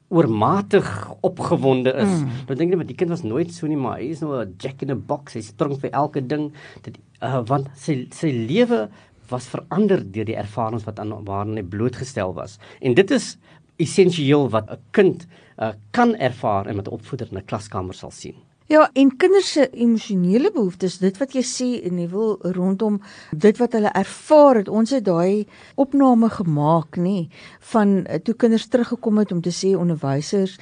oormatig 0.08 0.86
opgewonde 1.26 1.92
is. 1.92 2.22
Mm. 2.22 2.30
Nou 2.46 2.56
dink 2.56 2.74
net 2.74 2.88
die 2.88 2.96
kind 2.96 3.10
was 3.10 3.26
nooit 3.26 3.52
so 3.52 3.66
nie, 3.66 3.76
maar 3.76 3.98
hy 3.98 4.14
is 4.14 4.22
nou 4.22 4.38
'n 4.38 4.54
jack 4.58 4.82
in 4.82 4.90
a 4.90 4.94
box. 4.94 5.34
Hy 5.34 5.42
spring 5.42 5.76
vir 5.80 5.90
elke 5.90 6.26
ding. 6.26 6.52
Dit 6.82 6.98
uh, 7.20 7.42
want 7.42 7.68
sy 7.74 8.06
sy 8.10 8.30
lewe 8.30 8.88
was 9.28 9.48
verander 9.48 10.00
deur 10.00 10.24
die 10.24 10.38
ervarings 10.38 10.86
wat 10.86 10.98
aan 10.98 11.12
waarna 11.24 11.60
hy 11.60 11.66
blootgestel 11.66 12.32
was. 12.34 12.58
En 12.80 12.94
dit 12.94 13.10
is 13.10 13.36
essensieel 13.76 14.48
wat 14.50 14.70
'n 14.70 14.78
kind 14.92 15.26
uh, 15.58 15.72
kan 15.90 16.14
ervaar 16.16 16.66
en 16.66 16.76
wat 16.76 16.88
'n 16.88 16.94
opvoeder 16.94 17.28
in 17.30 17.38
'n 17.38 17.44
klaskamer 17.44 17.94
sal 17.94 18.10
sien. 18.10 18.47
Ja, 18.68 18.82
en 18.92 19.14
kinders 19.16 19.52
se 19.52 19.62
emosionele 19.72 20.50
behoeftes, 20.52 20.98
dit 21.00 21.16
wat 21.16 21.32
jy 21.32 21.40
sê 21.48 21.68
en 21.88 21.96
jy 22.02 22.04
wil 22.12 22.34
rondom 22.52 22.98
dit 23.32 23.56
wat 23.56 23.72
hulle 23.72 23.88
ervaar 23.96 24.60
het. 24.60 24.68
Ons 24.68 24.92
het 24.92 25.06
daai 25.06 25.46
opname 25.80 26.28
gemaak, 26.34 26.98
nê, 27.00 27.30
van 27.70 28.02
eh, 28.04 28.20
toe 28.20 28.34
kinders 28.36 28.66
teruggekom 28.68 29.22
het 29.22 29.32
om 29.32 29.40
te 29.40 29.54
sê 29.56 29.72
onderwysers, 29.72 30.58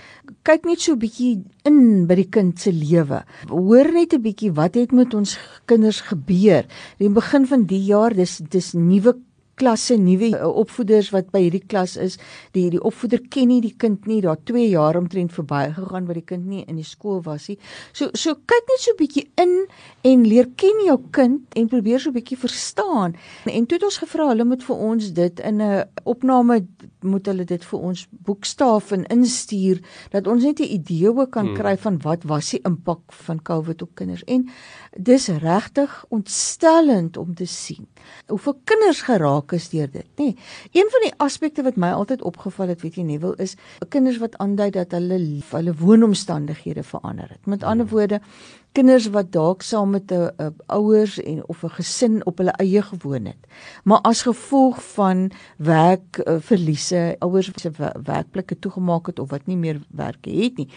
kyk 0.46 0.70
net 0.70 0.86
so 0.86 0.94
'n 0.94 1.02
bietjie 1.02 1.42
in 1.66 2.06
by 2.06 2.14
die 2.14 2.30
kind 2.30 2.60
se 2.62 2.70
lewe. 2.70 3.25
Hoor 3.50 3.90
net 3.90 4.14
'n 4.14 4.22
bietjie 4.22 4.54
wat 4.54 4.78
het 4.78 4.92
met 4.92 5.12
ons 5.12 5.34
kinders 5.66 6.00
gebeur. 6.00 6.62
In 7.02 7.10
die 7.10 7.20
begin 7.20 7.46
van 7.46 7.66
die 7.66 7.84
jaar, 7.90 8.14
dis 8.14 8.38
dis 8.38 8.72
nuwe 8.72 9.18
klasse 9.56 9.96
nuwe 9.96 10.30
uh, 10.36 10.48
opvoeders 10.60 11.10
wat 11.14 11.30
by 11.32 11.46
hierdie 11.46 11.64
klas 11.64 11.96
is. 12.00 12.18
Die 12.56 12.68
die 12.72 12.80
opvoeder 12.80 13.22
ken 13.32 13.48
nie 13.50 13.60
die 13.64 13.75
kind 13.76 14.06
nie. 14.06 14.20
Daar 14.25 14.38
2 14.48 14.68
jaar 14.68 14.98
omtrent 15.00 15.32
verbygegaan 15.32 16.06
waar 16.08 16.20
die 16.20 16.26
kind 16.26 16.46
nie 16.46 16.64
in 16.66 16.80
die 16.80 16.86
skool 16.86 17.22
was 17.25 17.48
nie. 17.50 17.58
So 17.96 18.10
so 18.14 18.34
kyk 18.34 18.72
net 18.72 18.84
so 18.84 18.92
'n 18.92 19.00
bietjie 19.00 19.26
in 19.36 19.54
en 20.04 20.26
leer 20.26 20.48
ken 20.56 20.84
jou 20.86 20.98
kind 21.10 21.56
en 21.56 21.68
probeer 21.68 22.00
so 22.00 22.10
'n 22.10 22.18
bietjie 22.18 22.38
verstaan. 22.38 23.16
En 23.46 23.66
toe 23.66 23.78
het 23.78 23.84
ons 23.84 23.98
gevra 23.98 24.28
hulle 24.28 24.44
moet 24.44 24.62
vir 24.62 24.76
ons 24.76 25.12
dit 25.12 25.40
in 25.40 25.62
'n 25.62 25.84
opname 26.04 26.66
moet 27.00 27.26
hulle 27.26 27.44
dit 27.44 27.64
vir 27.64 27.78
ons 27.80 28.06
boekstaaf 28.10 28.92
en 28.92 29.06
instuur 29.06 29.80
dat 30.10 30.26
ons 30.26 30.42
net 30.42 30.60
'n 30.60 30.72
idee 30.78 31.08
ook 31.08 31.30
kan 31.30 31.46
hmm. 31.46 31.56
kry 31.56 31.76
van 31.76 31.98
wat 32.02 32.25
was 32.25 32.50
die 32.50 32.60
impak 32.64 33.12
van 33.12 33.42
COVID 33.42 33.82
op 33.82 33.94
kinders. 33.94 34.25
En 34.25 34.48
dis 34.96 35.28
regtig 35.28 36.04
ontstellend 36.08 37.16
om 37.16 37.34
te 37.34 37.46
sien 37.46 37.86
hoeveel 38.28 38.56
kinders 38.64 39.02
geraak 39.06 39.52
is 39.52 39.68
deur 39.68 39.90
dit, 39.90 40.06
nê. 40.20 40.32
Een 40.72 40.90
van 40.92 41.06
die 41.06 41.12
aspekte 41.22 41.62
wat 41.66 41.76
my 41.76 41.92
altyd 41.96 42.22
opgeval 42.22 42.68
het, 42.75 42.82
weet 42.82 42.98
jy 43.00 43.06
nie, 43.06 43.18
wil 43.22 43.34
is 43.42 43.56
kinders 43.88 44.18
wat 44.22 44.36
aandui 44.42 44.70
dat 44.70 44.94
hulle 44.96 45.18
hulle 45.50 45.75
woonomstandighede 45.75 46.82
verander 46.82 47.28
het. 47.28 47.46
Met 47.46 47.62
ander 47.62 47.86
woorde, 47.86 48.20
kinders 48.76 49.06
wat 49.09 49.33
dalk 49.33 49.62
saam 49.64 49.90
met 49.90 50.12
'n 50.12 50.54
ouers 50.66 51.18
en 51.23 51.42
of 51.49 51.62
'n 51.62 51.75
gesin 51.78 52.26
op 52.26 52.38
hulle 52.38 52.50
eie 52.50 52.83
gewoon 52.83 53.25
het. 53.25 53.42
Maar 53.85 54.00
as 54.00 54.23
gevolg 54.23 54.83
van 54.95 55.30
werk 55.56 56.21
uh, 56.25 56.37
verliese, 56.38 57.16
ouers 57.18 57.50
se 57.54 57.71
werkplekke 58.02 58.59
toegemaak 58.59 59.06
het 59.06 59.18
of 59.18 59.30
wat 59.30 59.47
nie 59.47 59.56
meer 59.56 59.80
werk 59.88 60.25
het 60.25 60.56
nie, 60.56 60.68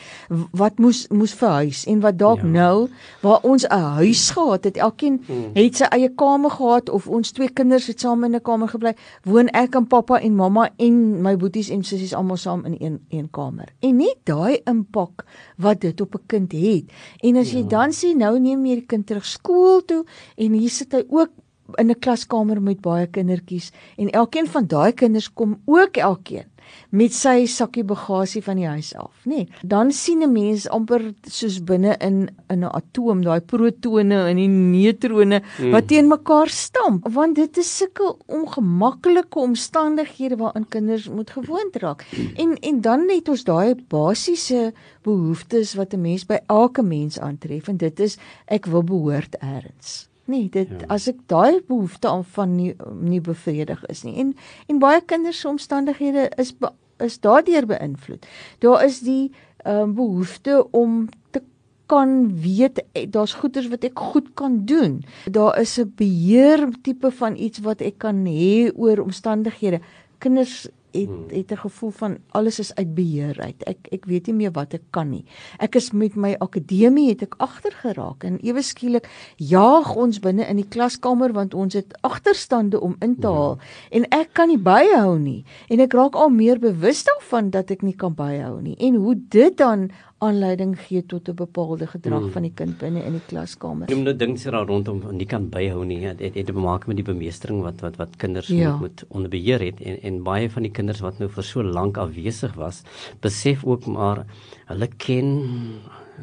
wat 0.52 0.78
moes 0.78 1.08
moes 1.08 1.34
verhuis 1.34 1.86
en 1.86 2.00
wat 2.00 2.18
dalk 2.18 2.42
ja. 2.42 2.46
nou 2.46 2.90
waar 3.22 3.40
ons 3.42 3.68
'n 3.68 3.80
huis 3.80 4.30
gehad 4.30 4.64
het, 4.64 4.78
elkeen 4.78 5.24
hmm. 5.26 5.50
het 5.54 5.76
sy 5.76 5.84
eie 5.84 6.10
kamer 6.16 6.52
gehad 6.52 6.90
of 6.90 7.08
ons 7.08 7.32
twee 7.32 7.50
kinders 7.50 7.88
het 7.88 8.00
saam 8.00 8.24
in 8.24 8.36
'n 8.36 8.42
kamer 8.42 8.68
gebly, 8.68 8.94
woon 9.24 9.48
ek 9.48 9.76
en 9.76 9.88
pappa 9.88 10.20
en 10.20 10.36
mamma 10.36 10.70
en 10.78 11.22
my 11.22 11.36
boeties 11.38 11.70
en 11.70 11.84
sissies 11.84 12.14
almal 12.14 12.38
saam 12.38 12.66
in 12.66 12.76
een 12.80 13.00
een 13.10 13.30
kamer. 13.30 13.68
En 13.80 13.96
net 13.96 14.18
daai 14.24 14.62
impak 14.64 15.26
wat 15.58 15.82
dit 15.82 16.02
op 16.02 16.16
'n 16.16 16.26
kind 16.26 16.52
het. 16.52 16.92
En 17.18 17.36
as 17.36 17.52
jy 17.52 17.60
ja. 17.60 17.68
dan 17.68 17.89
dan 17.90 17.98
sê 17.98 18.14
nou 18.14 18.36
neem 18.38 18.62
jy 18.70 18.76
die 18.84 18.86
kind 18.86 19.08
terug 19.10 19.26
skool 19.26 19.80
toe 19.90 20.04
en 20.38 20.54
hier 20.54 20.70
sit 20.70 20.94
hy 20.94 21.02
ook 21.10 21.32
in 21.78 21.90
'n 21.90 22.00
klaskamer 22.00 22.62
met 22.62 22.82
baie 22.82 23.08
kindertjies 23.08 23.72
en 23.98 24.10
elkeen 24.10 24.48
van 24.48 24.68
daai 24.68 24.92
kinders 24.92 25.34
kom 25.34 25.62
ook 25.66 25.98
elkeen 25.98 26.48
met 26.90 27.14
sy 27.16 27.46
sakkie 27.50 27.84
bagasie 27.88 28.42
van 28.46 28.60
die 28.60 28.68
huis 28.70 28.92
af, 28.98 29.14
nê. 29.26 29.44
Nee, 29.44 29.48
dan 29.64 29.92
sien 29.92 30.24
'n 30.24 30.32
mens 30.32 30.68
amper 30.70 31.14
soos 31.24 31.60
binne 31.64 31.96
in 32.00 32.30
in 32.50 32.64
'n 32.64 32.72
atoom, 32.80 33.24
daai 33.24 33.42
protone 33.42 34.28
en 34.30 34.36
die 34.36 34.48
neutrone 34.48 35.42
hmm. 35.58 35.72
wat 35.72 35.88
teen 35.88 36.08
mekaar 36.08 36.50
stamp, 36.50 37.08
want 37.14 37.36
dit 37.36 37.58
is 37.58 37.78
sulke 37.78 38.16
ongemaklike 38.28 39.40
omstandighede 39.40 40.36
waarin 40.36 40.68
kinders 40.68 41.10
moet 41.10 41.30
gewoond 41.30 41.76
raak. 41.76 42.06
En 42.36 42.58
en 42.60 42.82
dan 42.82 43.06
net 43.06 43.30
ons 43.30 43.44
daai 43.44 43.76
basiese 43.76 44.74
behoeftes 45.04 45.76
wat 45.76 45.94
'n 45.94 46.02
mens 46.02 46.26
by 46.26 46.40
elke 46.48 46.84
mens 46.84 47.20
aantref 47.20 47.68
en 47.68 47.78
dit 47.78 48.00
is 48.00 48.18
ek 48.48 48.66
wil 48.66 48.84
behoort 48.84 49.36
eers 49.42 50.10
nie 50.30 50.48
dit 50.54 50.70
ja. 50.70 50.88
as 50.94 51.08
ek 51.12 51.22
daai 51.32 51.62
behoefte 51.68 52.10
aan 52.10 52.26
van 52.36 52.56
nie 52.56 52.74
nie 53.02 53.22
bevredig 53.22 53.82
is 53.92 54.04
nie. 54.08 54.16
En 54.22 54.36
en 54.68 54.80
baie 54.80 55.02
kinders 55.02 55.42
se 55.44 55.48
omstandighede 55.50 56.30
is 56.38 56.54
be, 56.58 56.72
is 57.04 57.20
daardeur 57.20 57.68
beïnvloed. 57.70 58.28
Daar 58.64 58.84
is 58.86 59.00
die 59.06 59.32
um, 59.66 59.96
behoefte 59.98 60.62
om 60.72 61.08
te 61.32 61.42
kan 61.90 62.42
weet 62.42 62.84
eh, 62.92 63.08
daar's 63.10 63.34
goeders 63.42 63.70
wat 63.72 63.84
ek 63.88 64.00
goed 64.12 64.34
kan 64.38 64.62
doen. 64.70 65.02
Daar 65.26 65.60
is 65.60 65.78
'n 65.80 65.94
beheer 65.96 66.70
tipe 66.82 67.12
van 67.12 67.36
iets 67.36 67.60
wat 67.60 67.82
ek 67.82 67.98
kan 67.98 68.26
hê 68.26 68.72
oor 68.76 69.00
omstandighede. 69.00 69.80
Kinders 70.18 70.68
het 70.92 71.08
hmm. 71.08 71.26
het 71.28 71.52
'n 71.52 71.58
gevoel 71.58 71.90
van 71.90 72.18
alles 72.30 72.60
is 72.60 72.76
uit 72.76 72.96
beheer 72.96 73.42
uit. 73.42 73.64
Ek 73.64 73.78
ek 73.92 74.06
weet 74.06 74.26
nie 74.26 74.36
meer 74.36 74.52
wat 74.52 74.74
ek 74.74 74.82
kan 74.90 75.10
nie. 75.10 75.26
Ek 75.58 75.76
is 75.76 75.92
met 75.92 76.16
my 76.16 76.36
akademie 76.40 77.10
het 77.10 77.22
ek 77.22 77.36
agter 77.38 77.72
geraak 77.72 78.24
en 78.24 78.40
ewe 78.40 78.62
skielik 78.62 79.10
jaag 79.36 79.96
ons 79.96 80.20
binne 80.20 80.46
in 80.48 80.56
die 80.56 80.68
klaskamer 80.70 81.34
want 81.34 81.54
ons 81.54 81.74
het 81.74 81.98
agterstande 82.02 82.82
om 82.82 82.96
in 83.00 83.16
te 83.20 83.28
haal 83.28 83.54
hmm. 83.54 83.62
en 83.90 84.10
ek 84.10 84.30
kan 84.34 84.48
nie 84.48 84.60
byhou 84.60 85.20
nie. 85.20 85.44
En 85.70 85.80
ek 85.80 85.94
raak 85.94 86.16
al 86.16 86.30
meer 86.30 86.60
bewus 86.60 87.04
daarvan 87.04 87.50
dat 87.50 87.72
ek 87.72 87.82
nie 87.82 87.96
kan 87.96 88.16
byhou 88.16 88.62
nie 88.62 88.76
en 88.78 88.96
hoe 88.96 89.16
dit 89.30 89.58
dan 89.58 89.90
aanleiding 90.20 90.74
gee 90.80 91.06
tot 91.06 91.30
'n 91.30 91.36
bepaalde 91.36 91.88
gedrag 91.88 92.22
hmm. 92.22 92.32
van 92.32 92.42
die 92.42 92.52
kind 92.54 92.78
binne 92.78 93.04
in 93.04 93.14
die 93.16 93.26
klaskamer. 93.28 93.88
Jy 93.90 93.96
moet 93.96 94.10
nou 94.10 94.16
dink 94.16 94.38
sy 94.38 94.52
daar 94.52 94.68
rondom 94.68 95.00
nie 95.16 95.26
kan 95.26 95.50
byhou 95.50 95.86
nie. 95.86 96.00
Dit 96.00 96.20
het, 96.20 96.36
het 96.36 96.46
te 96.46 96.54
maak 96.54 96.88
met 96.88 97.00
die 97.00 97.06
bemeestering 97.08 97.62
wat 97.64 97.80
wat 97.82 97.96
wat 97.96 98.18
kinders 98.18 98.48
ja. 98.48 98.72
moet, 98.72 98.80
moet 98.80 99.06
onder 99.08 99.30
beheer 99.30 99.64
het 99.64 99.80
en 99.82 100.02
en 100.02 100.24
baie 100.24 100.50
van 100.50 100.68
die 100.68 100.72
kinders 100.72 101.00
wat 101.00 101.20
nou 101.20 101.30
vir 101.30 101.44
so 101.44 101.64
lank 101.64 101.98
afwesig 101.98 102.54
was, 102.56 102.84
besef 103.22 103.64
ook 103.64 103.86
maar 103.86 104.26
hulle 104.66 104.88
ken 104.98 105.32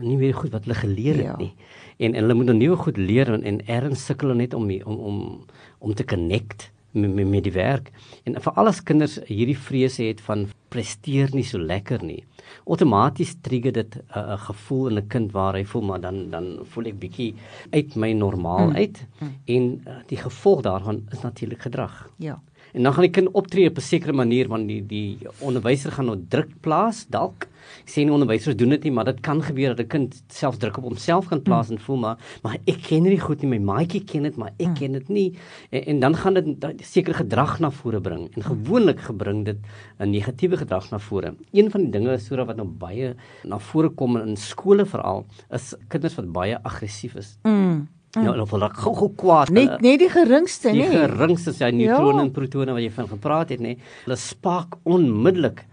nie 0.00 0.16
meer 0.16 0.34
goed 0.34 0.52
wat 0.52 0.68
hulle 0.68 0.76
geleer 0.76 1.16
het 1.16 1.32
ja. 1.32 1.36
nie. 1.36 1.54
En 1.96 2.14
en 2.14 2.20
hulle 2.20 2.34
moet 2.34 2.52
nou 2.52 2.56
nuwe 2.56 2.76
goed 2.76 2.96
leer 2.96 3.32
en, 3.32 3.42
en 3.42 3.66
erns 3.66 4.04
sukkel 4.04 4.34
net 4.34 4.54
om 4.54 4.70
om 4.84 4.96
om 4.96 5.44
om 5.78 5.94
te 5.94 6.04
connect 6.04 6.70
met, 6.92 7.26
met 7.28 7.44
die 7.44 7.52
werk. 7.52 7.90
En 8.24 8.40
vir 8.40 8.52
al 8.52 8.66
ons 8.66 8.82
kinders 8.82 9.18
hierdie 9.24 9.58
vrese 9.58 10.02
het 10.02 10.20
van 10.20 10.48
presteer 10.68 11.32
nie 11.32 11.44
so 11.44 11.58
lekker 11.58 12.04
nie 12.04 12.24
outomaties 12.64 13.36
trigger 13.40 13.72
dit 13.72 13.96
'n 13.96 14.18
uh, 14.18 14.38
gevoel 14.48 14.88
in 14.88 14.98
'n 14.98 15.06
kind 15.06 15.32
waar 15.32 15.54
hy 15.54 15.64
voel 15.64 15.82
maar 15.82 16.00
dan 16.00 16.30
dan 16.30 16.58
voel 16.62 16.84
ek 16.84 16.98
bietjie 16.98 17.34
uit 17.70 17.94
my 17.94 18.12
normaal 18.12 18.68
mm. 18.68 18.76
uit 18.76 19.06
mm. 19.20 19.32
en 19.44 19.82
uh, 19.86 19.96
die 20.06 20.18
gevolg 20.18 20.60
daarvan 20.60 21.02
is 21.10 21.20
natuurlik 21.20 21.62
gedrag. 21.62 22.10
Ja. 22.16 22.40
En 22.76 22.84
dan 22.84 22.92
gaan 22.92 23.06
die 23.06 23.14
kind 23.16 23.30
optree 23.32 23.68
op 23.70 23.78
'n 23.78 23.80
sekere 23.80 24.12
manier 24.12 24.48
want 24.48 24.68
die 24.68 24.82
die 24.86 25.18
onderwyser 25.40 25.92
gaan 25.92 26.04
nou 26.04 26.18
druk 26.28 26.50
plaas 26.60 27.06
dalk. 27.08 27.48
Ek 27.82 27.88
sê 27.88 28.04
nie 28.04 28.12
onderwysers 28.12 28.56
doen 28.56 28.68
dit 28.68 28.82
nie, 28.84 28.92
maar 28.92 29.04
dit 29.04 29.20
kan 29.20 29.42
gebeur 29.42 29.74
dat 29.74 29.86
'n 29.86 29.88
kind 29.88 30.22
self 30.28 30.58
druk 30.58 30.76
op 30.76 30.84
homself 30.84 31.26
gaan 31.26 31.42
plaas 31.42 31.68
mm. 31.68 31.76
en 31.76 31.80
voel 31.80 31.96
maar 31.96 32.16
maar 32.42 32.58
ek 32.66 32.82
ken 32.82 33.02
nie 33.02 33.20
goed 33.20 33.42
nie, 33.42 33.58
my 33.58 33.58
maatjie 33.58 34.04
ken 34.04 34.22
dit, 34.22 34.36
maar 34.36 34.52
ek 34.58 34.68
mm. 34.68 34.74
ken 34.74 34.92
dit 34.92 35.08
nie. 35.08 35.38
En, 35.70 35.84
en 35.84 36.00
dan 36.00 36.14
gaan 36.16 36.34
dit 36.34 36.46
sekere 36.80 37.14
gedrag 37.14 37.60
na 37.60 37.70
vore 37.70 38.00
bring 38.00 38.28
en 38.36 38.42
gewoonlik 38.42 39.00
gebring 39.00 39.44
dit 39.44 39.58
'n 39.98 40.10
negatiewe 40.10 40.56
gedrag 40.56 40.90
na 40.90 40.98
vore. 40.98 41.34
Een 41.52 41.70
van 41.70 41.80
die 41.80 41.90
dinge 41.90 42.18
so 42.18 42.44
wat 42.44 42.56
nou 42.56 42.68
baie 42.68 43.14
na 43.44 43.58
vore 43.58 43.88
kom 43.88 44.16
in 44.16 44.36
skole 44.36 44.84
veral 44.84 45.26
is 45.50 45.74
kinders 45.88 46.14
wat 46.14 46.32
baie 46.32 46.62
aggressief 46.62 47.14
is. 47.14 47.38
Mm. 47.42 47.88
Ja, 48.16 48.32
hulle 48.32 48.46
voel 48.48 48.68
gou 48.80 48.94
gou 48.96 49.10
kwaad. 49.22 49.50
Net 49.50 49.82
net 49.84 50.00
die 50.00 50.10
geringste, 50.10 50.72
nee. 50.72 50.88
Die 50.88 51.02
geringste 51.02 51.50
is 51.50 51.58
ja 51.60 51.70
neutrone 51.70 52.22
ja. 52.22 52.24
en 52.24 52.32
protone 52.32 52.72
wat 52.76 52.82
jy 52.82 52.90
van 52.96 53.08
gepraat 53.08 53.52
het, 53.52 53.60
nê. 53.60 53.76
Nee. 53.76 53.90
Hulle 54.06 54.16
spaak 54.16 54.78
onmiddellik 54.84 55.66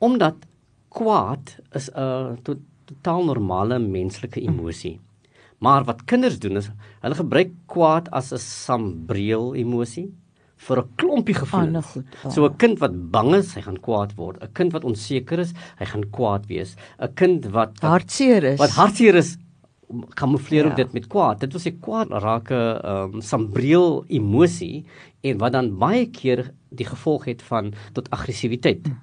omdat 0.00 0.46
kwaad 0.88 1.58
is 1.76 1.90
'n 1.92 2.38
to 2.42 2.56
totaal 2.86 3.24
normale 3.24 3.78
menslike 3.78 4.40
emosie. 4.40 4.98
Maar 5.58 5.84
wat 5.84 6.04
kinders 6.04 6.38
doen 6.38 6.56
is 6.56 6.70
hulle 7.00 7.14
gebruik 7.14 7.52
kwaad 7.66 8.08
as 8.10 8.32
'n 8.32 8.38
sambreel 8.38 9.54
emosie 9.54 10.08
vir 10.56 10.78
'n 10.78 10.88
klompie 10.96 11.34
gevoelens. 11.34 11.96
Oh. 11.96 12.30
So 12.30 12.44
'n 12.46 12.56
kind 12.56 12.78
wat 12.80 12.94
bang 13.10 13.34
is, 13.34 13.54
hy 13.54 13.62
gaan 13.62 13.80
kwaad 13.80 14.16
word. 14.16 14.42
'n 14.42 14.52
Kind 14.52 14.72
wat 14.72 14.84
onseker 14.84 15.38
is, 15.38 15.52
hy 15.78 15.84
gaan 15.84 16.10
kwaad 16.10 16.46
wees. 16.46 16.76
'n 16.98 17.14
Kind 17.14 17.46
wat, 17.46 17.80
wat 17.80 17.90
hartseer 17.90 18.44
is. 18.44 18.58
Wat 18.58 18.70
hartseer 18.70 19.14
is, 19.14 19.36
kamufleer 20.14 20.70
ja. 20.70 20.74
dit 20.74 20.92
met 20.92 21.06
kwaad. 21.10 21.40
Dit 21.40 21.54
wil 21.54 21.62
sê 21.62 21.74
kwaad 21.80 22.12
raak 22.22 22.50
'n 22.50 22.80
um, 22.92 23.20
sambreel 23.22 24.04
emosie 24.08 24.84
en 25.20 25.38
wat 25.38 25.52
dan 25.52 25.76
baie 25.78 26.06
keer 26.06 26.50
die 26.68 26.86
gevolg 26.86 27.24
het 27.24 27.42
van 27.42 27.74
tot 27.92 28.10
aggressiwiteit. 28.10 28.86
Hm. 28.86 28.98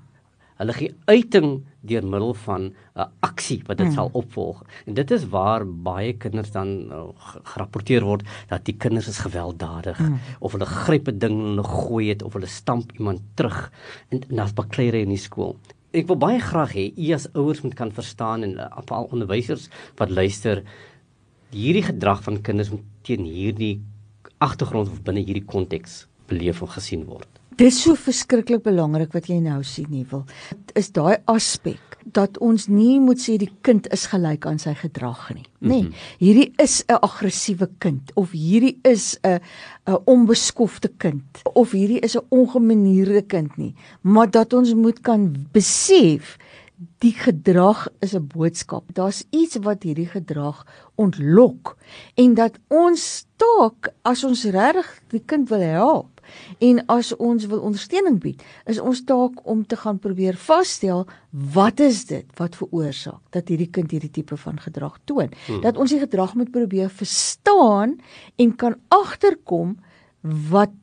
Hulle 0.57 0.73
gee 0.73 0.95
uiting 1.05 1.65
deur 1.81 2.03
middel 2.03 2.33
van 2.33 2.61
'n 2.61 2.73
uh, 2.95 3.05
aksie 3.19 3.61
wat 3.67 3.77
dit 3.77 3.87
hm. 3.87 3.93
sal 3.93 4.09
opvolg. 4.13 4.63
En 4.85 4.93
dit 4.93 5.11
is 5.11 5.27
waar 5.29 5.67
baie 5.67 6.13
kinders 6.13 6.51
dan 6.51 6.89
uh, 6.91 7.03
gerapporteer 7.43 8.03
word 8.03 8.23
dat 8.47 8.65
die 8.65 8.77
kinders 8.77 9.07
is 9.07 9.17
gewelddadig 9.17 9.97
hm. 9.97 10.17
of 10.39 10.51
hulle 10.51 10.65
gryp 10.65 11.07
'n 11.07 11.19
ding 11.19 11.39
en 11.39 11.45
hulle 11.45 11.63
gooi 11.63 12.05
dit 12.07 12.23
of 12.23 12.33
hulle 12.33 12.49
stamp 12.49 12.91
iemand 12.91 13.21
terug 13.33 13.71
en 14.09 14.21
na's 14.29 14.53
bakleere 14.53 14.99
in 14.99 15.09
die 15.09 15.21
skool 15.21 15.57
ek 15.95 16.07
wil 16.09 16.19
baie 16.19 16.39
graag 16.43 16.73
hê 16.75 16.85
u 16.91 17.13
as 17.15 17.29
ouers 17.33 17.61
moet 17.63 17.75
kan 17.77 17.91
verstaan 17.95 18.43
en 18.43 18.57
uh, 18.59 18.67
veral 18.83 19.09
onderwysers 19.15 19.69
wat 19.99 20.11
luister 20.11 20.63
hierdie 21.53 21.85
gedrag 21.87 22.23
van 22.25 22.41
kinders 22.43 22.73
moet 22.73 22.83
teen 23.07 23.23
hierdie 23.23 23.77
agtergrond 24.43 24.91
of 24.91 25.03
binne 25.07 25.23
hierdie 25.23 25.47
konteks 25.47 26.05
beleef 26.27 26.61
of 26.61 26.75
gesien 26.75 27.05
word. 27.07 27.29
Dis 27.57 27.79
so 27.81 27.97
verskriklik 27.97 28.61
belangrik 28.61 29.15
wat 29.17 29.31
jy 29.31 29.39
nou 29.41 29.63
sien, 29.65 29.87
Nuwel. 29.89 30.27
Is 30.77 30.91
daai 30.93 31.17
aspek 31.25 31.95
dat 32.13 32.37
ons 32.37 32.67
nie 32.69 32.99
moet 33.01 33.17
sê 33.17 33.39
die 33.41 33.49
kind 33.65 33.87
is 33.95 34.03
gelyk 34.11 34.45
aan 34.45 34.59
sy 34.61 34.75
gedrag 34.77 35.23
nie, 35.33 35.47
nê. 35.57 35.67
Nee, 35.67 35.81
mm 35.81 35.87
-hmm. 35.87 36.03
Hierdie 36.19 36.53
is 36.61 36.83
'n 36.85 36.99
aggressiewe 37.01 37.67
kind 37.79 38.11
of 38.15 38.31
hierdie 38.31 38.77
is 38.83 39.17
'n 39.23 39.39
'n 39.87 39.97
onbeskofte 40.05 40.89
kind 40.97 41.41
of 41.55 41.71
hierdie 41.71 41.99
is 41.99 42.15
'n 42.15 42.25
ongemanierde 42.29 43.25
kind 43.25 43.57
nie, 43.57 43.73
maar 44.01 44.29
dat 44.29 44.53
ons 44.53 44.73
moet 44.73 45.01
kan 45.01 45.47
besef 45.51 46.37
die 46.99 47.13
gedrag 47.13 47.87
is 47.99 48.13
'n 48.13 48.27
boodskap. 48.27 48.83
Daar's 48.93 49.23
iets 49.29 49.57
wat 49.61 49.83
hierdie 49.83 50.09
gedrag 50.09 50.65
ontlok 50.95 51.77
en 52.15 52.33
dat 52.33 52.59
ons 52.67 53.25
taak 53.35 53.93
as 54.01 54.23
ons 54.23 54.43
regtig 54.43 55.01
die 55.09 55.23
kind 55.25 55.49
wil 55.49 55.61
help 55.61 56.16
En 56.59 56.85
as 56.85 57.15
ons 57.15 57.45
wil 57.45 57.59
ondersteuning 57.59 58.19
bied, 58.19 58.43
is 58.65 58.79
ons 58.79 59.03
taak 59.03 59.43
om 59.43 59.65
te 59.65 59.75
gaan 59.75 59.99
probeer 59.99 60.35
vasstel 60.35 61.05
wat 61.53 61.79
is 61.79 62.05
dit 62.05 62.25
wat 62.39 62.55
veroorsaak 62.55 63.21
dat 63.35 63.47
hierdie 63.47 63.69
kind 63.69 63.91
hierdie 63.91 64.11
tipe 64.11 64.37
van 64.37 64.59
gedrag 64.59 64.97
toon. 65.05 65.31
Hmm. 65.45 65.61
Dat 65.61 65.77
ons 65.77 65.91
die 65.91 65.99
gedrag 65.99 66.35
moet 66.35 66.51
probeer 66.51 66.89
verstaan 66.89 67.97
en 68.35 68.55
kan 68.55 68.75
agterkom 68.87 69.77
wat 70.21 70.73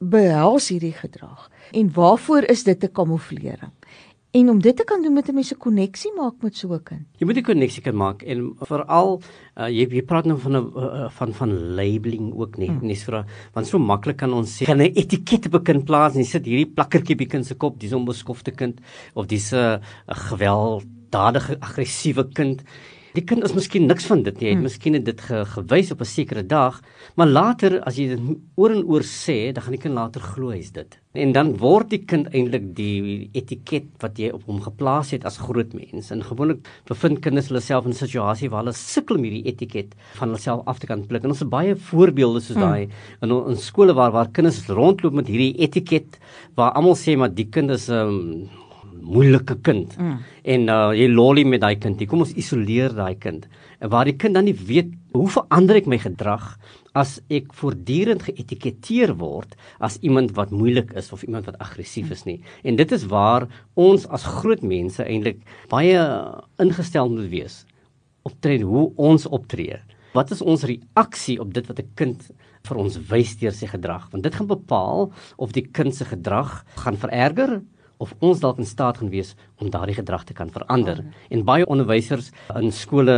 behels 0.00 0.70
hierdie 0.72 0.96
gedrag 0.96 1.50
en 1.76 1.92
waarvoor 1.92 2.48
is 2.48 2.64
dit 2.64 2.84
'n 2.84 2.92
kamouflering? 2.92 3.72
En 4.30 4.48
om 4.48 4.60
dit 4.62 4.76
te 4.76 4.84
kan 4.86 5.02
doen 5.02 5.12
met 5.12 5.28
'n 5.28 5.34
mens 5.34 5.52
'n 5.52 5.58
koneksie 5.58 6.12
maak 6.14 6.34
met 6.42 6.56
so 6.56 6.72
'n 6.72 6.82
kind. 6.82 7.06
Jy 7.18 7.26
moet 7.26 7.36
'n 7.36 7.42
koneksie 7.42 7.82
kan 7.82 7.96
maak 7.96 8.22
en 8.22 8.54
veral 8.60 9.20
uh, 9.56 9.68
jy 9.68 9.88
jy 9.90 10.02
praat 10.02 10.24
nou 10.24 10.38
van 10.38 10.56
'n 10.56 10.72
uh, 10.76 11.10
van 11.10 11.32
van 11.32 11.74
labeling 11.74 12.34
ook 12.34 12.56
nie. 12.56 12.68
Hmm. 12.68 12.86
Nie 12.86 12.96
vir 12.96 13.24
want 13.52 13.66
so 13.66 13.78
maklik 13.78 14.16
kan 14.16 14.32
ons 14.32 14.62
sê 14.62 14.64
kan 14.66 14.78
'n 14.78 14.92
etiket 14.94 15.46
op 15.46 15.54
'n 15.54 15.64
kind 15.64 15.84
plaas 15.84 16.14
en 16.14 16.20
jy 16.20 16.26
sit 16.26 16.46
hierdie 16.46 16.72
plakkertjie 16.74 17.16
die 17.16 17.26
kind 17.26 17.46
se 17.46 17.54
kop, 17.54 17.80
dis 17.80 17.90
'n 17.90 17.96
onbeskofte 17.96 18.52
kind 18.52 18.80
of 19.14 19.26
dis 19.26 19.52
'n 19.52 19.56
uh, 19.56 19.78
gewelddadige 20.06 21.58
aggressiewe 21.60 22.28
kind. 22.32 22.62
Die 23.16 23.24
kind 23.26 23.42
is 23.42 23.54
miskien 23.56 23.88
niks 23.90 24.06
van 24.06 24.22
dit 24.22 24.36
nie. 24.38 24.46
Jy 24.46 24.50
het 24.52 24.60
hmm. 24.60 24.66
miskien 24.68 25.04
dit 25.04 25.22
ge, 25.26 25.42
gewys 25.54 25.90
op 25.90 26.00
'n 26.00 26.06
sekere 26.06 26.42
dag, 26.46 26.80
maar 27.16 27.26
later 27.26 27.80
as 27.82 27.96
jy 27.98 28.06
dit 28.14 28.20
oor 28.54 28.70
en 28.70 28.84
oor 28.86 29.02
sê, 29.02 29.52
dan 29.52 29.64
gaan 29.64 29.74
die 29.74 29.82
kind 29.82 29.94
later 29.94 30.20
glo 30.20 30.50
hy's 30.50 30.70
dit. 30.70 30.98
En 31.12 31.32
dan 31.32 31.56
word 31.58 31.90
die 31.90 32.04
kind 32.06 32.28
eintlik 32.30 32.68
die 32.76 33.30
etiket 33.34 33.88
wat 33.98 34.18
jy 34.18 34.30
op 34.30 34.44
hom 34.46 34.60
geplaas 34.62 35.10
het 35.10 35.24
as 35.24 35.38
groot 35.38 35.74
mens. 35.74 36.12
En 36.14 36.22
gewoonlik 36.22 36.62
bevind 36.86 37.18
kinders 37.20 37.48
hulle 37.48 37.60
self 37.60 37.84
in 37.84 37.90
'n 37.90 37.98
situasie 37.98 38.48
waar 38.48 38.62
hulle 38.62 38.72
sukkel 38.72 39.18
met 39.18 39.30
die 39.30 39.46
etiket 39.50 39.96
van 40.14 40.28
hulle 40.28 40.38
self 40.40 40.62
af 40.66 40.78
te 40.78 40.86
kan 40.86 41.06
pluk. 41.06 41.24
En 41.24 41.30
ons 41.30 41.40
het 41.40 41.50
baie 41.50 41.74
voorbeelde 41.74 42.40
soos 42.40 42.56
hmm. 42.56 42.62
daai 42.62 42.88
in 43.22 43.30
in 43.50 43.56
skole 43.56 43.92
waar 43.92 44.12
waar 44.12 44.30
kinders 44.30 44.66
rondloop 44.68 45.12
met 45.12 45.26
hierdie 45.26 45.58
etiket 45.58 46.18
waar 46.54 46.72
almal 46.72 46.94
sê 46.94 47.16
maar 47.16 47.34
die 47.34 47.48
kind 47.50 47.70
is 47.70 47.88
'n 47.88 47.92
um, 47.92 48.48
moeilike 49.02 49.56
kind. 49.62 49.96
Mm. 49.98 50.18
En 50.44 50.68
uh 50.68 50.90
jy 50.96 51.08
lolly 51.08 51.44
met 51.44 51.60
daai 51.60 51.76
kind. 51.76 52.00
Jy 52.00 52.06
kom 52.10 52.24
ons 52.24 52.34
isoleer 52.38 52.94
daai 52.96 53.16
kind. 53.18 53.46
En 53.80 53.90
waar 53.92 54.04
die 54.04 54.16
kind 54.16 54.34
dan 54.34 54.44
nie 54.44 54.56
weet 54.56 54.92
hoe 55.12 55.28
verander 55.28 55.80
ek 55.80 55.88
my 55.90 55.98
gedrag 55.98 56.56
as 56.94 57.20
ek 57.30 57.52
voortdurend 57.54 58.24
geetiketeer 58.26 59.14
word 59.18 59.54
as 59.78 59.98
iemand 60.02 60.34
wat 60.34 60.50
moeilik 60.50 60.92
is 60.98 61.12
of 61.14 61.22
iemand 61.22 61.46
wat 61.46 61.58
aggressief 61.62 62.10
is 62.10 62.26
nie. 62.26 62.40
En 62.64 62.76
dit 62.76 62.92
is 62.92 63.06
waar 63.10 63.48
ons 63.74 64.06
as 64.10 64.26
groot 64.40 64.62
mense 64.62 65.02
eintlik 65.04 65.42
baie 65.70 65.98
ingestel 66.62 67.10
moet 67.10 67.30
wees 67.30 67.64
optree 68.28 68.62
hoe 68.64 68.90
ons 69.00 69.26
optree. 69.26 69.78
Wat 70.14 70.32
is 70.34 70.42
ons 70.42 70.66
reaksie 70.66 71.38
op 71.40 71.54
dit 71.54 71.66
wat 71.66 71.78
'n 71.78 71.90
kind 71.94 72.30
vir 72.68 72.76
ons 72.76 72.98
wys 73.08 73.36
deur 73.38 73.52
sy 73.52 73.66
gedrag? 73.66 74.10
Want 74.10 74.22
dit 74.22 74.34
gaan 74.34 74.46
bepaal 74.46 75.12
of 75.36 75.52
die 75.52 75.66
kind 75.72 75.94
se 75.94 76.04
gedrag 76.04 76.64
gaan 76.76 76.96
vererger 76.96 77.62
of 78.00 78.14
ons 78.24 78.40
dalk 78.40 78.58
in 78.58 78.68
staat 78.68 79.00
gaan 79.00 79.12
wees 79.12 79.34
om 79.60 79.70
daardie 79.70 79.98
gedrag 79.98 80.24
te 80.24 80.36
kan 80.36 80.50
verander. 80.50 81.02
Oh. 81.04 81.24
En 81.28 81.44
baie 81.44 81.66
onderwysers 81.68 82.30
in 82.56 82.72
skole 82.72 83.16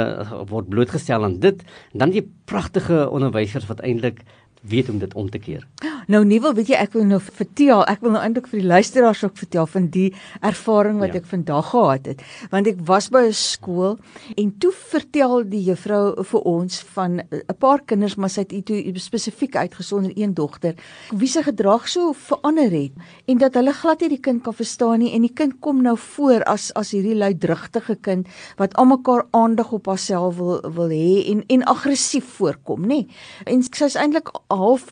word 0.50 0.70
blootgestel 0.72 1.24
aan 1.24 1.38
dit. 1.42 1.62
Dan 1.92 2.14
die 2.14 2.24
pragtige 2.50 3.06
onderwysers 3.10 3.68
wat 3.70 3.84
eintlik 3.86 4.24
weet 4.62 4.90
om 4.90 4.98
dit 4.98 5.14
om 5.14 5.30
te 5.30 5.38
keer. 5.38 5.66
Nou 6.08 6.24
Nuwe, 6.24 6.54
weet 6.54 6.72
jy 6.72 6.78
ek 6.80 6.96
wil 6.96 7.04
nou 7.06 7.20
vertel, 7.22 7.84
ek 7.86 8.00
wil 8.02 8.16
nou 8.16 8.22
eintlik 8.22 8.48
vir 8.50 8.62
die 8.62 8.68
luisteraars 8.68 9.22
ook 9.24 9.36
vertel 9.38 9.66
van 9.66 9.86
die 9.94 10.08
ervaring 10.42 10.98
wat 10.98 11.14
ja. 11.14 11.20
ek 11.22 11.28
vandag 11.30 11.70
gehad 11.70 12.08
het. 12.10 12.24
Want 12.50 12.66
ek 12.66 12.80
was 12.88 13.08
by 13.08 13.28
'n 13.28 13.32
skool 13.32 13.98
en 14.36 14.50
toe 14.58 14.72
vertel 14.72 15.44
die 15.44 15.62
juffrou 15.62 16.24
vir 16.24 16.40
ons 16.42 16.80
van 16.94 17.20
'n 17.30 17.58
paar 17.58 17.80
kinders, 17.86 18.16
maar 18.16 18.30
sy 18.30 18.40
het 18.40 18.66
toe 18.66 18.82
spesifiek 18.98 19.56
uitgesonder 19.56 20.12
een 20.16 20.34
dogter 20.34 20.74
wie 21.10 21.28
se 21.28 21.42
gedrag 21.42 21.88
so 21.88 22.12
verander 22.12 22.70
het 22.70 22.92
en 23.26 23.38
dat 23.38 23.54
hulle 23.54 23.72
glad 23.72 24.00
nie 24.00 24.08
die 24.08 24.20
kind 24.20 24.42
kan 24.42 24.54
verstaan 24.54 24.98
nie 24.98 25.12
en 25.14 25.22
die 25.22 25.32
kind 25.32 25.60
kom 25.60 25.82
nou 25.82 25.96
voor 25.96 26.42
as 26.44 26.72
as 26.74 26.90
hierdie 26.90 27.14
luidrugtige 27.14 27.96
kind 28.00 28.28
wat 28.56 28.74
almekaar 28.74 29.26
aandag 29.30 29.72
op 29.72 29.86
haarself 29.86 30.36
wil 30.36 30.60
wil 30.60 30.90
hê 30.90 31.30
en 31.30 31.44
en 31.48 31.64
aggressief 31.64 32.24
voorkom, 32.38 32.86
nê. 32.86 33.06
En 33.46 33.62
sy's 33.62 33.96
eintlik 33.96 34.30
half 34.48 34.90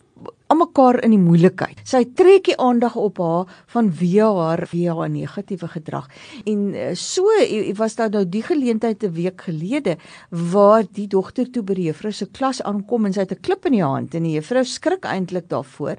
almekaar 0.51 1.01
in 1.05 1.15
die 1.15 1.23
moeilikheid. 1.23 1.81
Sy 1.87 2.05
trek 2.19 2.49
die 2.51 2.57
aandag 2.59 2.97
op 2.99 3.21
haar 3.23 3.63
van 3.73 3.91
via 3.93 4.29
haar 4.35 4.65
via 4.71 4.95
negatiewe 5.07 5.69
gedrag. 5.69 6.09
En 6.45 6.75
eh, 6.75 6.95
so 6.95 7.27
was 7.79 7.97
daar 7.97 8.11
nou 8.11 8.25
die 8.29 8.43
geleentheid 8.43 9.03
'n 9.05 9.13
week 9.13 9.41
gelede 9.43 9.97
waar 10.31 10.85
die 10.85 11.07
dogter 11.07 11.51
toe 11.51 11.63
by 11.63 11.75
die 11.75 11.89
juffrou 11.91 12.13
se 12.13 12.27
klas 12.27 12.63
aankom 12.63 13.07
en 13.07 13.13
sy 13.13 13.21
het 13.21 13.33
'n 13.33 13.41
klip 13.41 13.67
in 13.67 13.73
die 13.73 13.85
hand 13.85 14.15
en 14.15 14.23
die 14.23 14.35
juffrou 14.35 14.65
skrik 14.65 15.05
eintlik 15.05 15.49
daarvoor 15.49 15.97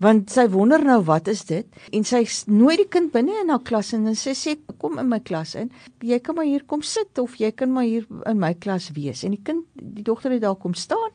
want 0.00 0.30
sy 0.30 0.46
wonder 0.52 0.82
nou 0.84 1.00
wat 1.04 1.28
is 1.28 1.44
dit 1.44 1.66
en 1.92 2.04
sy 2.04 2.22
nooi 2.46 2.76
die 2.76 2.88
kind 2.88 3.12
binne 3.12 3.32
in 3.42 3.52
haar 3.52 3.64
klas 3.64 3.92
en 3.96 4.14
sy 4.14 4.34
sê 4.36 4.56
kom 4.78 4.98
in 4.98 5.08
my 5.08 5.20
klas 5.20 5.54
in. 5.54 5.70
Jy 6.04 6.18
kan 6.20 6.36
maar 6.36 6.44
hier 6.44 6.64
kom 6.68 6.82
sit 6.82 7.18
of 7.18 7.36
jy 7.40 7.50
kan 7.52 7.72
maar 7.72 7.84
hier 7.84 8.06
in 8.26 8.38
my 8.38 8.54
klas 8.54 8.90
wees. 8.96 9.24
En 9.24 9.30
die 9.30 9.42
kind 9.42 9.64
die 9.74 10.04
dogter 10.04 10.30
het 10.30 10.42
daar 10.42 10.56
kom 10.56 10.74
staan 10.74 11.12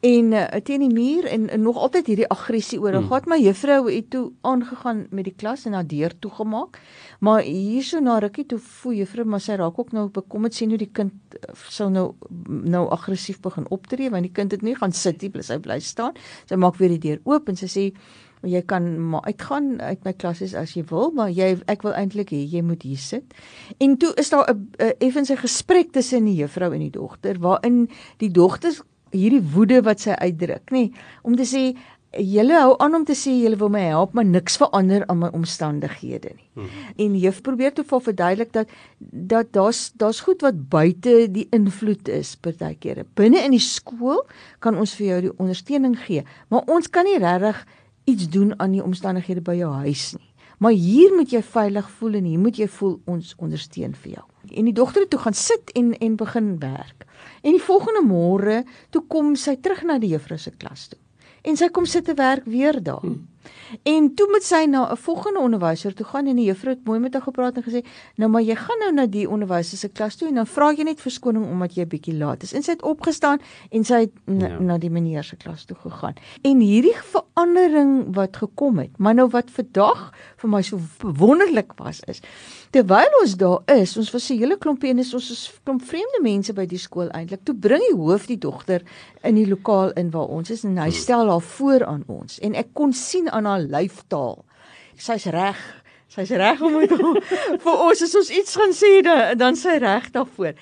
en 0.00 0.32
uh, 0.32 0.44
teen 0.64 0.80
die 0.80 0.92
muur 0.92 1.26
en, 1.28 1.48
en 1.52 1.62
nog 1.62 1.76
altyd 1.76 2.06
hierdie 2.06 2.28
aggressie 2.32 2.78
oor. 2.80 2.96
Hmm. 2.96 3.08
Gaan 3.10 3.28
my 3.28 3.36
juffrou 3.42 3.82
het 3.90 4.08
toe 4.10 4.30
aangegaan 4.40 5.04
met 5.10 5.28
die 5.28 5.34
klas 5.36 5.66
en 5.68 5.76
haar 5.76 5.86
deur 5.86 6.14
toegemaak. 6.18 6.78
Maar 7.20 7.42
hierso 7.44 8.00
na 8.00 8.18
rukkie 8.18 8.46
toe 8.48 8.58
voel 8.58 9.02
juffrou 9.02 9.26
maar 9.28 9.44
sy 9.44 9.58
raak 9.60 9.78
ook 9.78 9.92
nou 9.92 10.06
bekommerd 10.08 10.56
sien 10.56 10.72
hoe 10.72 10.80
die 10.80 10.90
kind 10.92 11.36
uh, 11.36 11.52
sou 11.68 11.90
nou 11.92 12.06
nou 12.48 12.86
aggressief 12.96 13.42
begin 13.44 13.68
optree 13.68 14.10
want 14.10 14.24
die 14.24 14.32
kind 14.32 14.56
het 14.56 14.64
nie 14.64 14.74
gaan 14.78 14.92
sit 14.96 15.20
nie, 15.20 15.32
hy 15.36 15.60
bly 15.60 15.78
staan. 15.84 16.16
Sy 16.48 16.56
maak 16.56 16.80
weer 16.80 16.96
die 16.96 17.04
deur 17.10 17.20
oop 17.28 17.52
en 17.52 17.60
sy 17.60 17.68
sê 17.68 17.86
jy 18.48 18.62
kan 18.64 18.86
maar 19.10 19.26
uitgaan 19.28 19.80
uit 19.80 20.04
my 20.04 20.12
klasse 20.16 20.48
as 20.56 20.72
jy 20.72 20.84
wil, 20.88 21.10
maar 21.12 21.28
jy 21.28 21.58
ek 21.68 21.82
wil 21.84 21.92
eintlik 21.92 22.32
hê 22.32 22.40
jy 22.48 22.62
moet 22.64 22.86
hier 22.88 23.00
sit. 23.00 23.34
En 23.78 23.98
toe 24.00 24.14
is 24.16 24.30
daar 24.32 24.48
'n 24.48 24.94
effens 24.98 25.30
'n 25.30 25.36
gesprek 25.36 25.92
tussen 25.92 26.24
die 26.24 26.40
juffrou 26.40 26.72
en 26.72 26.80
die 26.80 26.90
dogter 26.90 27.38
waarin 27.38 27.90
die 28.16 28.30
dogter 28.30 28.72
hierdie 29.14 29.42
woede 29.54 29.80
wat 29.86 30.04
sy 30.04 30.16
uitdruk, 30.18 30.70
nê, 30.74 30.88
om 31.26 31.36
te 31.38 31.46
sê 31.48 31.70
julle 32.10 32.56
hou 32.58 32.74
aan 32.82 32.94
om 32.98 33.04
te 33.06 33.14
sê 33.14 33.32
julle 33.38 33.58
wil 33.60 33.70
my 33.70 33.82
help, 33.84 34.14
maar 34.18 34.26
niks 34.26 34.56
verander 34.58 35.04
aan 35.06 35.20
my 35.22 35.30
omstandighede 35.36 36.32
nie. 36.34 36.46
Hmm. 36.58 36.70
En 37.04 37.18
jy 37.18 37.32
probeer 37.46 37.74
toe 37.74 37.84
vir 37.86 38.02
verduidelik 38.08 38.52
dat 38.52 38.72
dat 38.98 39.52
daar's 39.54 39.92
daar's 39.94 40.22
goed 40.26 40.42
wat 40.42 40.58
buite 40.72 41.28
die 41.30 41.46
invloed 41.54 42.08
is 42.08 42.34
partykeer. 42.36 43.04
Binne 43.14 43.44
in 43.44 43.54
die 43.54 43.62
skool 43.62 44.24
kan 44.58 44.78
ons 44.78 44.96
vir 44.98 45.06
jou 45.06 45.20
die 45.28 45.36
ondersteuning 45.38 45.94
gee, 46.06 46.24
maar 46.50 46.66
ons 46.66 46.90
kan 46.90 47.06
nie 47.06 47.18
regtig 47.22 47.62
iets 48.10 48.28
doen 48.28 48.54
aan 48.58 48.74
die 48.74 48.84
omstandighede 48.84 49.44
by 49.46 49.54
jou 49.60 49.70
huis 49.84 50.10
nie. 50.18 50.29
Maar 50.60 50.76
hier 50.76 51.14
moet 51.16 51.30
jy 51.32 51.40
veilig 51.40 51.86
voel 51.96 52.18
en 52.18 52.26
hier 52.28 52.40
moet 52.40 52.58
jy 52.60 52.66
voel 52.68 52.98
ons 53.08 53.32
ondersteun 53.40 53.94
vir 53.96 54.18
jou. 54.18 54.24
En 54.60 54.66
die 54.68 54.74
dogter 54.76 55.06
het 55.06 55.10
toe 55.14 55.20
gaan 55.22 55.36
sit 55.36 55.72
en 55.78 55.94
en 55.96 56.18
begin 56.20 56.50
werk. 56.60 57.06
En 57.40 57.56
die 57.56 57.62
volgende 57.64 58.02
môre 58.04 58.58
toe 58.92 59.00
kom 59.08 59.32
sy 59.40 59.56
terug 59.56 59.80
na 59.88 59.96
die 60.02 60.12
juffrou 60.12 60.36
se 60.38 60.52
klas 60.52 60.90
toe. 60.92 61.00
En 61.48 61.56
sy 61.56 61.70
kom 61.72 61.88
sit 61.88 62.04
te 62.04 62.14
werk 62.14 62.44
weer 62.44 62.76
daar. 62.76 63.00
Hmm. 63.00 63.22
En 63.82 64.14
toe 64.14 64.26
moet 64.30 64.44
sy 64.44 64.64
na 64.68 64.90
'n 64.90 64.96
volgende 64.96 65.38
onderwyser 65.38 65.94
toe 65.94 66.06
gaan 66.06 66.26
en 66.26 66.36
die 66.36 66.44
juffrou 66.44 66.74
het 66.74 66.84
mooi 66.84 66.98
met 67.00 67.12
haar 67.12 67.22
gepraat 67.22 67.56
en 67.56 67.62
gesê, 67.62 67.84
"Nou 68.16 68.30
maar 68.30 68.42
jy 68.42 68.54
gaan 68.54 68.78
nou 68.78 68.92
na 68.92 69.06
die 69.06 69.28
onderwyser 69.28 69.78
se 69.78 69.88
klas 69.88 70.16
toe 70.16 70.28
en 70.28 70.34
dan 70.34 70.46
vra 70.46 70.72
jy 70.72 70.82
net 70.82 71.00
verskoning 71.00 71.44
omdat 71.44 71.74
jy 71.74 71.82
'n 71.82 71.88
bietjie 71.88 72.14
laat 72.14 72.42
is." 72.42 72.52
En 72.52 72.62
sy 72.62 72.70
het 72.70 72.82
opgestaan 72.82 73.38
en 73.70 73.84
sy 73.84 73.94
het 74.00 74.12
na, 74.24 74.46
ja. 74.46 74.58
na 74.58 74.78
die 74.78 74.90
meneer 74.90 75.24
se 75.24 75.36
klas 75.36 75.64
toe 75.64 75.76
gegaan. 75.76 76.14
En 76.42 76.60
hierdie 76.60 76.96
verandering 76.96 78.14
wat 78.14 78.36
gekom 78.36 78.78
het, 78.78 78.98
maar 78.98 79.14
nou 79.14 79.28
wat 79.28 79.50
vandag 79.50 80.12
vir 80.36 80.50
my 80.50 80.62
so 80.62 80.78
wonderlik 80.98 81.72
was 81.76 82.00
is, 82.00 82.20
terwyl 82.74 83.16
ons 83.20 83.34
daar 83.38 83.62
is, 83.74 83.96
ons 83.98 84.10
was 84.14 84.30
'n 84.30 84.38
hele 84.38 84.56
klompie 84.58 84.90
en 84.90 84.98
is 84.98 85.14
ons 85.14 85.30
is 85.30 85.50
klomp 85.64 85.82
vreemde 85.82 86.20
mense 86.22 86.52
by 86.52 86.66
die 86.66 86.78
skool 86.78 87.08
eintlik. 87.10 87.44
Toe 87.44 87.54
bring 87.54 87.82
die 87.82 87.96
hoof 87.96 88.26
die 88.26 88.38
dogter 88.38 88.82
in 89.22 89.34
die 89.34 89.46
lokaal 89.46 89.90
in 89.92 90.10
waar 90.10 90.28
ons 90.28 90.50
is 90.50 90.64
en 90.64 90.78
hy 90.78 90.90
hmm. 90.90 90.92
stel 90.92 91.28
haar 91.28 91.40
voor 91.40 91.84
aan 91.84 92.04
ons 92.06 92.38
en 92.38 92.54
ek 92.54 92.68
kon 92.72 92.92
sien 92.92 93.30
aan 93.30 93.44
haar 93.44 93.60
lyftaal. 93.60 94.44
Sy's 94.96 95.26
reg. 95.26 95.58
Sy's 96.08 96.30
reg 96.30 96.60
om 96.62 96.72
met 96.72 96.90
vir 97.64 97.76
ons 97.88 98.02
as 98.02 98.14
ons 98.14 98.30
iets 98.30 98.56
gaan 98.56 98.72
sê 98.72 99.02
dan 99.02 99.38
dan 99.38 99.56
sy 99.56 99.78
reg 99.78 100.10
daarvoor. 100.10 100.54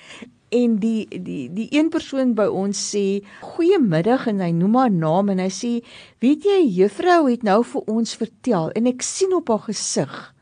En 0.49 0.79
die 0.79 1.05
die 1.09 1.49
die 1.53 1.67
een 1.69 1.89
persoon 1.89 2.33
by 2.33 2.47
ons 2.49 2.95
sê 2.95 3.21
goeiemiddag 3.41 4.27
en 4.27 4.39
hy 4.39 4.49
noem 4.51 4.75
haar 4.75 4.91
naam 4.91 5.29
en 5.29 5.39
hy 5.39 5.49
sê 5.49 5.85
weet 6.19 6.43
jy 6.43 6.65
juffrou 6.81 7.29
het 7.29 7.43
nou 7.43 7.63
vir 7.63 7.81
ons 7.85 8.15
vertel 8.15 8.71
en 8.73 8.87
ek 8.87 9.05
sien 9.05 9.33
op 9.33 9.49
haar 9.49 9.69
gesig 9.69 10.33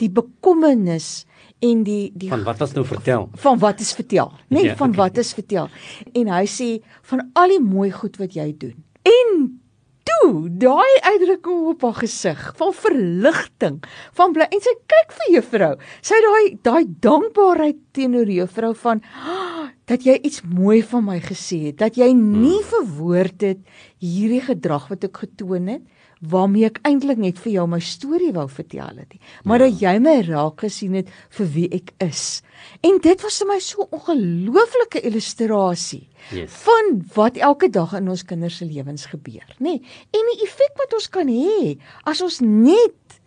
die 0.00 0.10
bekommernis 0.10 1.24
en 1.62 1.82
die 1.86 2.12
die 2.14 2.30
van 2.32 2.44
wat 2.46 2.62
was 2.62 2.76
nou 2.76 2.84
vertel 2.86 3.28
van 3.44 3.58
wat 3.62 3.80
is 3.80 3.92
vertel 3.96 4.32
nee 4.48 4.70
ja, 4.70 4.76
van 4.76 4.94
okay. 4.94 5.04
wat 5.04 5.18
is 5.24 5.34
vertel 5.36 5.68
en 6.12 6.32
hy 6.32 6.44
sê 6.50 6.70
van 7.10 7.26
al 7.38 7.56
die 7.56 7.62
mooi 7.62 7.90
goed 7.94 8.16
wat 8.22 8.38
jy 8.38 8.50
doen 8.58 8.78
en 9.08 9.50
toe, 10.22 10.48
daai 10.62 10.92
uitdrukking 11.02 11.66
op 11.72 11.84
haar 11.86 11.98
gesig 12.02 12.40
van 12.58 12.74
verligting, 12.76 13.78
van 14.18 14.34
bly 14.34 14.48
en 14.50 14.62
sy 14.64 14.74
kyk 14.90 15.14
vir 15.18 15.30
juffrou. 15.36 15.72
Sy 16.04 16.18
daai 16.24 16.44
daai 16.66 16.84
dankbaarheid 17.04 17.80
teenoor 17.96 18.30
juffrou 18.30 18.72
van 18.82 19.02
oh, 19.02 19.66
dat 19.90 20.06
jy 20.06 20.16
iets 20.24 20.42
mooi 20.48 20.80
van 20.86 21.06
my 21.06 21.18
gesê 21.24 21.62
het, 21.68 21.80
dat 21.82 21.98
jy 22.00 22.10
nie 22.16 22.58
hmm. 22.58 22.70
verwoord 22.72 23.48
het 23.52 23.62
hierdie 24.02 24.42
gedrag 24.46 24.88
wat 24.92 25.06
ek 25.08 25.24
getoon 25.24 25.70
het 25.76 25.84
waarmee 26.22 26.68
ek 26.68 26.78
eintlik 26.86 27.18
net 27.18 27.40
vir 27.42 27.52
jou 27.56 27.64
my 27.66 27.80
storie 27.82 28.30
wou 28.34 28.46
vertel 28.50 29.00
het. 29.02 29.16
Maar 29.44 29.64
ja. 29.64 29.68
dat 29.68 29.80
jy 29.82 29.94
my 30.04 30.16
raak 30.28 30.62
gesien 30.62 30.94
het 31.00 31.10
vir 31.34 31.48
wie 31.54 31.68
ek 31.74 31.90
is. 32.04 32.42
En 32.86 33.00
dit 33.02 33.24
was 33.26 33.38
vir 33.42 33.48
my 33.50 33.58
so 33.60 33.82
'n 33.82 33.98
ongelooflike 33.98 35.02
illustrasie 35.02 36.08
yes. 36.30 36.50
van 36.62 37.02
wat 37.14 37.36
elke 37.36 37.68
dag 37.68 37.94
in 37.98 38.08
ons 38.08 38.24
kinders 38.24 38.56
se 38.56 38.64
lewens 38.64 39.06
gebeur, 39.06 39.48
nê? 39.58 39.78
Nee, 39.78 39.82
en 40.10 40.30
die 40.30 40.44
effek 40.46 40.78
wat 40.78 40.94
ons 40.94 41.08
kan 41.08 41.26
hê 41.26 41.78
as 42.04 42.20
ons 42.20 42.40
net 42.40 43.18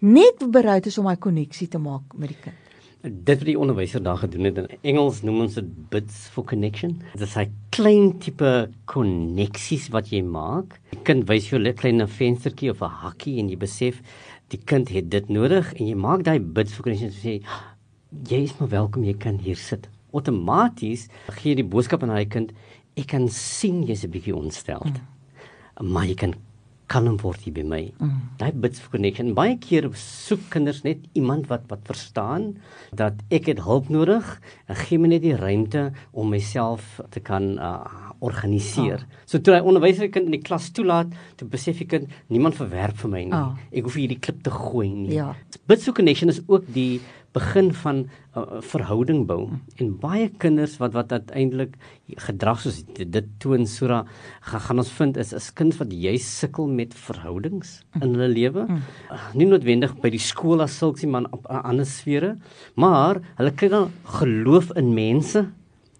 net 0.00 0.50
bereid 0.50 0.86
is 0.86 0.98
om 0.98 1.04
daai 1.04 1.18
koneksie 1.18 1.68
te 1.68 1.78
maak 1.78 2.14
met 2.14 2.28
die 2.28 2.42
kind 2.42 2.67
dit 3.02 3.38
wat 3.38 3.46
die 3.46 3.58
onderwyser 3.58 4.02
daar 4.02 4.18
gedoen 4.18 4.48
het 4.48 4.58
in 4.58 4.68
Engels 4.90 5.20
noem 5.22 5.44
ons 5.44 5.58
dit 5.58 5.68
bits 5.92 6.26
for 6.34 6.44
connection. 6.44 6.96
Dit 7.12 7.28
is 7.28 7.36
'n 7.36 7.52
klein 7.70 8.18
tipe 8.18 8.70
koneksies 8.86 9.88
wat 9.88 10.10
jy 10.10 10.22
maak. 10.22 10.80
Die 10.90 11.02
kind 11.02 11.28
wys 11.28 11.50
jou 11.50 11.60
'n 11.60 11.74
klein 11.74 12.08
venstertjie 12.08 12.70
of 12.70 12.82
'n 12.82 12.90
hakkie 12.90 13.38
en 13.38 13.48
jy 13.48 13.56
besef 13.56 14.02
die 14.48 14.60
kind 14.64 14.88
het 14.88 15.10
dit 15.10 15.28
nodig 15.28 15.72
en 15.74 15.86
jy 15.86 15.94
maak 15.94 16.24
daai 16.24 16.40
bits 16.40 16.72
for 16.72 16.82
connection 16.82 17.10
sê 17.10 17.42
jy 18.28 18.42
is 18.42 18.58
maar 18.58 18.68
welkom 18.68 19.04
jy 19.04 19.14
kan 19.14 19.38
hier 19.38 19.56
sit. 19.56 19.88
Outomaties 20.12 21.08
gee 21.28 21.54
die 21.54 21.64
boodskap 21.64 22.02
aan 22.02 22.08
daai 22.08 22.26
kind 22.26 22.52
ek 22.96 23.06
kan 23.06 23.28
sien 23.28 23.86
jy's 23.86 24.04
'n 24.04 24.10
bietjie 24.10 24.34
ontsteld. 24.34 24.98
Mm. 25.80 25.92
Maar 25.92 26.06
jy 26.06 26.14
kan 26.14 26.34
kalm 26.88 27.18
word 27.22 27.44
hier 27.44 27.54
by 27.54 27.64
my. 27.68 27.82
Mm. 28.00 28.18
Daai 28.40 28.52
bits 28.64 28.80
for 28.80 28.96
connection. 28.96 29.34
Baie 29.36 29.56
keer 29.60 29.88
soek 29.98 30.48
kinders 30.52 30.82
net 30.86 31.04
iemand 31.18 31.48
wat 31.52 31.66
wat 31.72 31.84
verstaan 31.88 32.54
dat 32.96 33.20
ek 33.34 33.50
het 33.52 33.62
hulp 33.66 33.90
nodig 33.92 34.26
en 34.66 34.80
gee 34.82 35.00
my 35.00 35.12
net 35.12 35.24
die 35.26 35.36
ruimte 35.36 35.88
om 36.12 36.32
myself 36.32 36.98
te 37.14 37.20
kan 37.24 37.56
uh, 37.60 38.08
organiseer. 38.24 39.04
Oh. 39.04 39.20
So 39.30 39.42
toe 39.44 39.58
hy 39.58 39.60
onderwyser 39.62 40.10
kind 40.12 40.30
in 40.30 40.38
die 40.38 40.42
klas 40.44 40.70
toelaat, 40.74 41.12
toe 41.38 41.48
besef 41.50 41.82
ek 41.84 41.92
kind 41.92 42.16
niemand 42.32 42.58
verwerp 42.58 42.98
vir 43.04 43.12
my 43.12 43.22
nie. 43.28 43.36
Oh. 43.36 43.54
Ek 43.70 43.86
hoef 43.86 43.98
hierdie 44.00 44.20
klip 44.24 44.42
te 44.46 44.54
gooi 44.54 44.88
nie. 44.90 45.12
Ja. 45.18 45.30
Bits 45.68 45.86
for 45.86 45.96
connection 45.96 46.32
is 46.32 46.40
ook 46.48 46.66
die 46.74 47.00
begin 47.38 47.72
van 47.82 47.96
'n 47.98 48.08
uh, 48.36 48.60
verhouding 48.72 49.26
bou 49.26 49.50
en 49.80 49.88
baie 50.00 50.28
kinders 50.42 50.76
wat 50.82 50.92
wat 50.92 51.12
uiteindelik 51.12 51.76
gedrag 52.26 52.60
soos 52.60 52.82
dit, 52.94 53.12
dit 53.12 53.26
toon 53.38 53.66
sura 53.66 54.04
gaan, 54.40 54.60
gaan 54.60 54.78
ons 54.78 54.92
vind 55.00 55.16
is 55.16 55.32
is 55.32 55.50
kinders 55.52 55.80
wat 55.82 55.92
jy 55.92 56.16
sukkel 56.18 56.66
met 56.66 56.94
verhoudings 56.94 57.82
in 58.00 58.14
hulle 58.14 58.28
lewe. 58.28 58.66
Uh, 58.68 59.20
nie 59.34 59.46
noodwendig 59.46 59.94
by 60.02 60.10
die 60.10 60.22
skool 60.22 60.62
as 60.62 60.78
sulks 60.78 61.02
nie 61.02 61.12
maar 61.12 61.30
op 61.30 61.46
'n 61.48 61.62
ander 61.70 61.86
sfere. 61.86 62.36
Maar 62.74 63.20
hulle 63.38 63.52
kry 63.52 63.68
dan 63.68 63.90
geloof 64.04 64.76
in 64.76 64.94
mense 64.94 65.48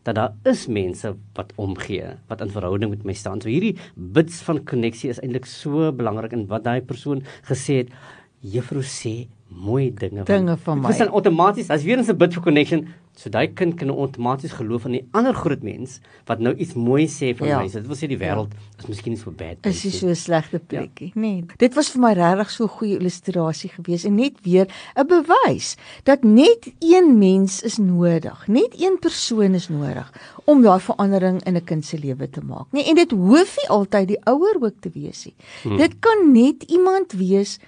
dat 0.08 0.14
daar 0.14 0.34
is 0.48 0.66
mense 0.66 1.16
wat 1.36 1.52
omgee, 1.56 2.16
wat 2.28 2.40
in 2.40 2.50
verhouding 2.50 2.90
met 2.90 3.04
my 3.04 3.12
staan. 3.12 3.40
So 3.40 3.48
hierdie 3.48 3.76
bits 3.94 4.40
van 4.46 4.64
koneksie 4.64 5.10
is 5.10 5.20
eintlik 5.20 5.46
so 5.46 5.92
belangrik 5.92 6.32
en 6.32 6.46
wat 6.48 6.64
daai 6.64 6.80
persoon 6.80 7.22
gesê 7.50 7.82
het, 7.82 7.92
juffrou 8.40 8.82
sê 8.82 9.28
mooi 9.48 9.94
dinge, 9.94 10.22
dinge 10.22 10.56
van, 10.56 10.58
van 10.58 10.80
my. 10.80 10.88
Dis 10.92 10.98
dan 10.98 11.10
outomaties 11.10 11.70
as 11.70 11.82
weer 11.82 11.98
eens 11.98 12.08
'n 12.08 12.16
bid 12.16 12.32
for 12.32 12.42
connection, 12.42 12.88
so 13.16 13.30
daai 13.30 13.48
kind 13.54 13.74
kan 13.74 13.90
outomaties 13.90 14.52
geloof 14.52 14.84
in 14.84 14.92
die 14.92 15.08
ander 15.10 15.34
groot 15.34 15.62
mens 15.62 15.98
wat 16.26 16.38
nou 16.38 16.54
iets 16.54 16.74
mooi 16.74 17.08
sê 17.08 17.34
van 17.36 17.48
ja. 17.48 17.58
my. 17.58 17.68
So 17.68 17.80
dit 17.80 17.86
wil 17.86 17.96
sê 17.96 18.06
die 18.06 18.18
wêreld 18.18 18.52
ja. 18.52 18.78
is 18.78 18.86
miskien 18.86 19.12
nie 19.12 19.20
so 19.20 19.30
bad 19.30 19.58
nie. 19.64 19.72
Is 19.72 19.82
nie 19.84 19.92
so 19.92 20.06
'n 20.08 20.14
slegte 20.14 20.58
plekkie 20.58 21.12
ja. 21.14 21.20
nie. 21.20 21.44
Dit 21.58 21.74
was 21.74 21.90
vir 21.90 22.00
my 22.00 22.12
regtig 22.12 22.50
so 22.50 22.64
'n 22.64 22.68
goeie 22.68 22.98
illustrasie 22.98 23.70
gewees 23.70 24.04
en 24.04 24.14
net 24.14 24.38
weer 24.44 24.66
'n 24.94 25.06
bewys 25.06 25.76
dat 26.04 26.22
net 26.24 26.70
een 26.78 27.18
mens 27.18 27.62
is 27.62 27.78
nodig. 27.78 28.46
Net 28.46 28.74
een 28.78 28.98
persoon 29.00 29.54
is 29.54 29.68
nodig 29.68 30.12
om 30.44 30.62
daai 30.62 30.80
verandering 30.80 31.42
in 31.44 31.56
'n 31.56 31.64
kind 31.64 31.84
se 31.84 31.98
lewe 31.98 32.30
te 32.30 32.40
maak. 32.40 32.66
Nee, 32.70 32.84
en 32.84 32.94
dit 32.94 33.10
hoef 33.10 33.56
nie 33.56 33.68
altyd 33.68 34.08
die 34.08 34.24
ouer 34.24 34.56
ook 34.60 34.80
te 34.80 34.90
wees 34.94 35.24
nie. 35.24 35.34
Hmm. 35.62 35.76
Dit 35.76 35.98
kan 36.00 36.32
net 36.32 36.62
iemand 36.62 37.12
wees 37.12 37.58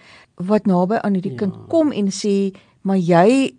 wat 0.46 0.66
naby 0.66 1.00
aan 1.00 1.16
hierdie 1.18 1.37
ja. 1.37 1.42
kind 1.44 1.57
kom 1.68 1.92
en 1.92 2.11
sê 2.14 2.53
maar 2.83 2.98
jy 2.98 3.57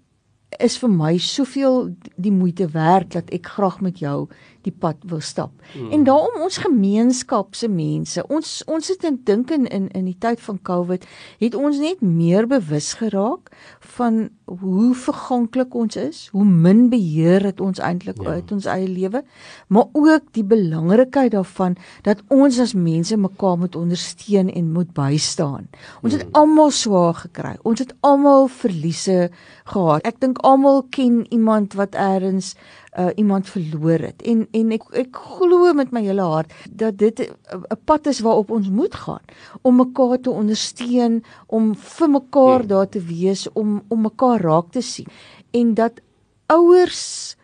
is 0.59 0.77
vir 0.81 0.91
my 0.91 1.15
soveel 1.17 1.91
die 2.19 2.33
moeite 2.33 2.67
werd 2.73 3.13
dat 3.15 3.29
ek 3.31 3.53
graag 3.55 3.79
met 3.81 4.01
jou 4.03 4.27
die 4.65 4.73
pad 4.73 4.97
wil 5.09 5.21
stap. 5.21 5.51
Mm. 5.73 5.91
En 5.91 6.03
daarom 6.03 6.41
ons 6.45 6.57
gemeenskap 6.57 7.55
se 7.55 7.67
mense, 7.71 8.23
ons 8.27 8.61
ons 8.67 8.87
het 8.93 9.03
in 9.07 9.19
dink 9.25 9.51
in 9.51 9.65
in 9.67 9.89
in 9.97 10.05
die 10.05 10.17
tyd 10.19 10.41
van 10.41 10.59
Covid 10.61 11.05
het 11.39 11.55
ons 11.55 11.79
net 11.81 12.01
meer 12.01 12.47
bewus 12.47 12.93
geraak 12.99 13.51
van 13.95 14.29
hoe 14.45 14.91
verganklik 14.95 15.73
ons 15.75 15.95
is, 15.95 16.27
hoe 16.31 16.45
min 16.45 16.89
beheer 16.91 17.43
het 17.45 17.61
ons 17.61 17.79
eintlik 17.79 18.21
ja. 18.21 18.37
uit 18.37 18.51
ons 18.51 18.65
eie 18.65 18.87
lewe, 18.87 19.23
maar 19.67 19.87
ook 19.93 20.31
die 20.35 20.43
belangrikheid 20.43 21.31
daarvan 21.31 21.77
dat 22.03 22.23
ons 22.27 22.59
as 22.59 22.73
mense 22.73 23.17
mekaar 23.17 23.57
moet 23.57 23.75
ondersteun 23.75 24.51
en 24.51 24.71
moet 24.71 24.93
bystaan. 24.93 25.69
Ons 26.01 26.17
het 26.17 26.25
mm. 26.27 26.35
almal 26.37 26.71
swaar 26.75 27.13
gekry. 27.23 27.55
Ons 27.63 27.79
het 27.79 27.95
almal 27.99 28.47
verliese 28.51 29.29
gehad. 29.71 30.05
Ek 30.07 30.19
dink 30.21 30.41
almal 30.47 30.83
ken 30.91 31.23
iemand 31.31 31.75
wat 31.79 31.95
eers 31.95 32.55
uh, 32.99 33.07
iemand 33.15 33.49
verloor 33.49 33.99
het. 33.99 34.21
En 34.21 34.47
en 34.51 34.71
ek 34.71 34.83
ek 35.03 35.15
glo 35.37 35.73
met 35.73 35.91
my 35.91 36.03
hele 36.03 36.25
hart 36.27 36.53
dat 36.69 36.97
dit 36.97 37.19
'n 37.19 37.79
pad 37.85 38.07
is 38.07 38.19
waarop 38.19 38.51
ons 38.51 38.69
moet 38.69 38.95
gaan 38.95 39.23
om 39.61 39.75
mekaar 39.75 40.19
te 40.19 40.29
ondersteun, 40.29 41.23
om 41.47 41.75
vir 41.75 42.09
mekaar 42.09 42.67
daar 42.67 42.89
te 42.89 43.01
wees, 43.01 43.51
om 43.53 43.83
om 43.87 44.01
mekaar 44.01 44.41
raak 44.41 44.71
te 44.71 44.81
sien 44.81 45.07
en 45.51 45.73
dat 45.73 46.01
ouers 46.47 47.35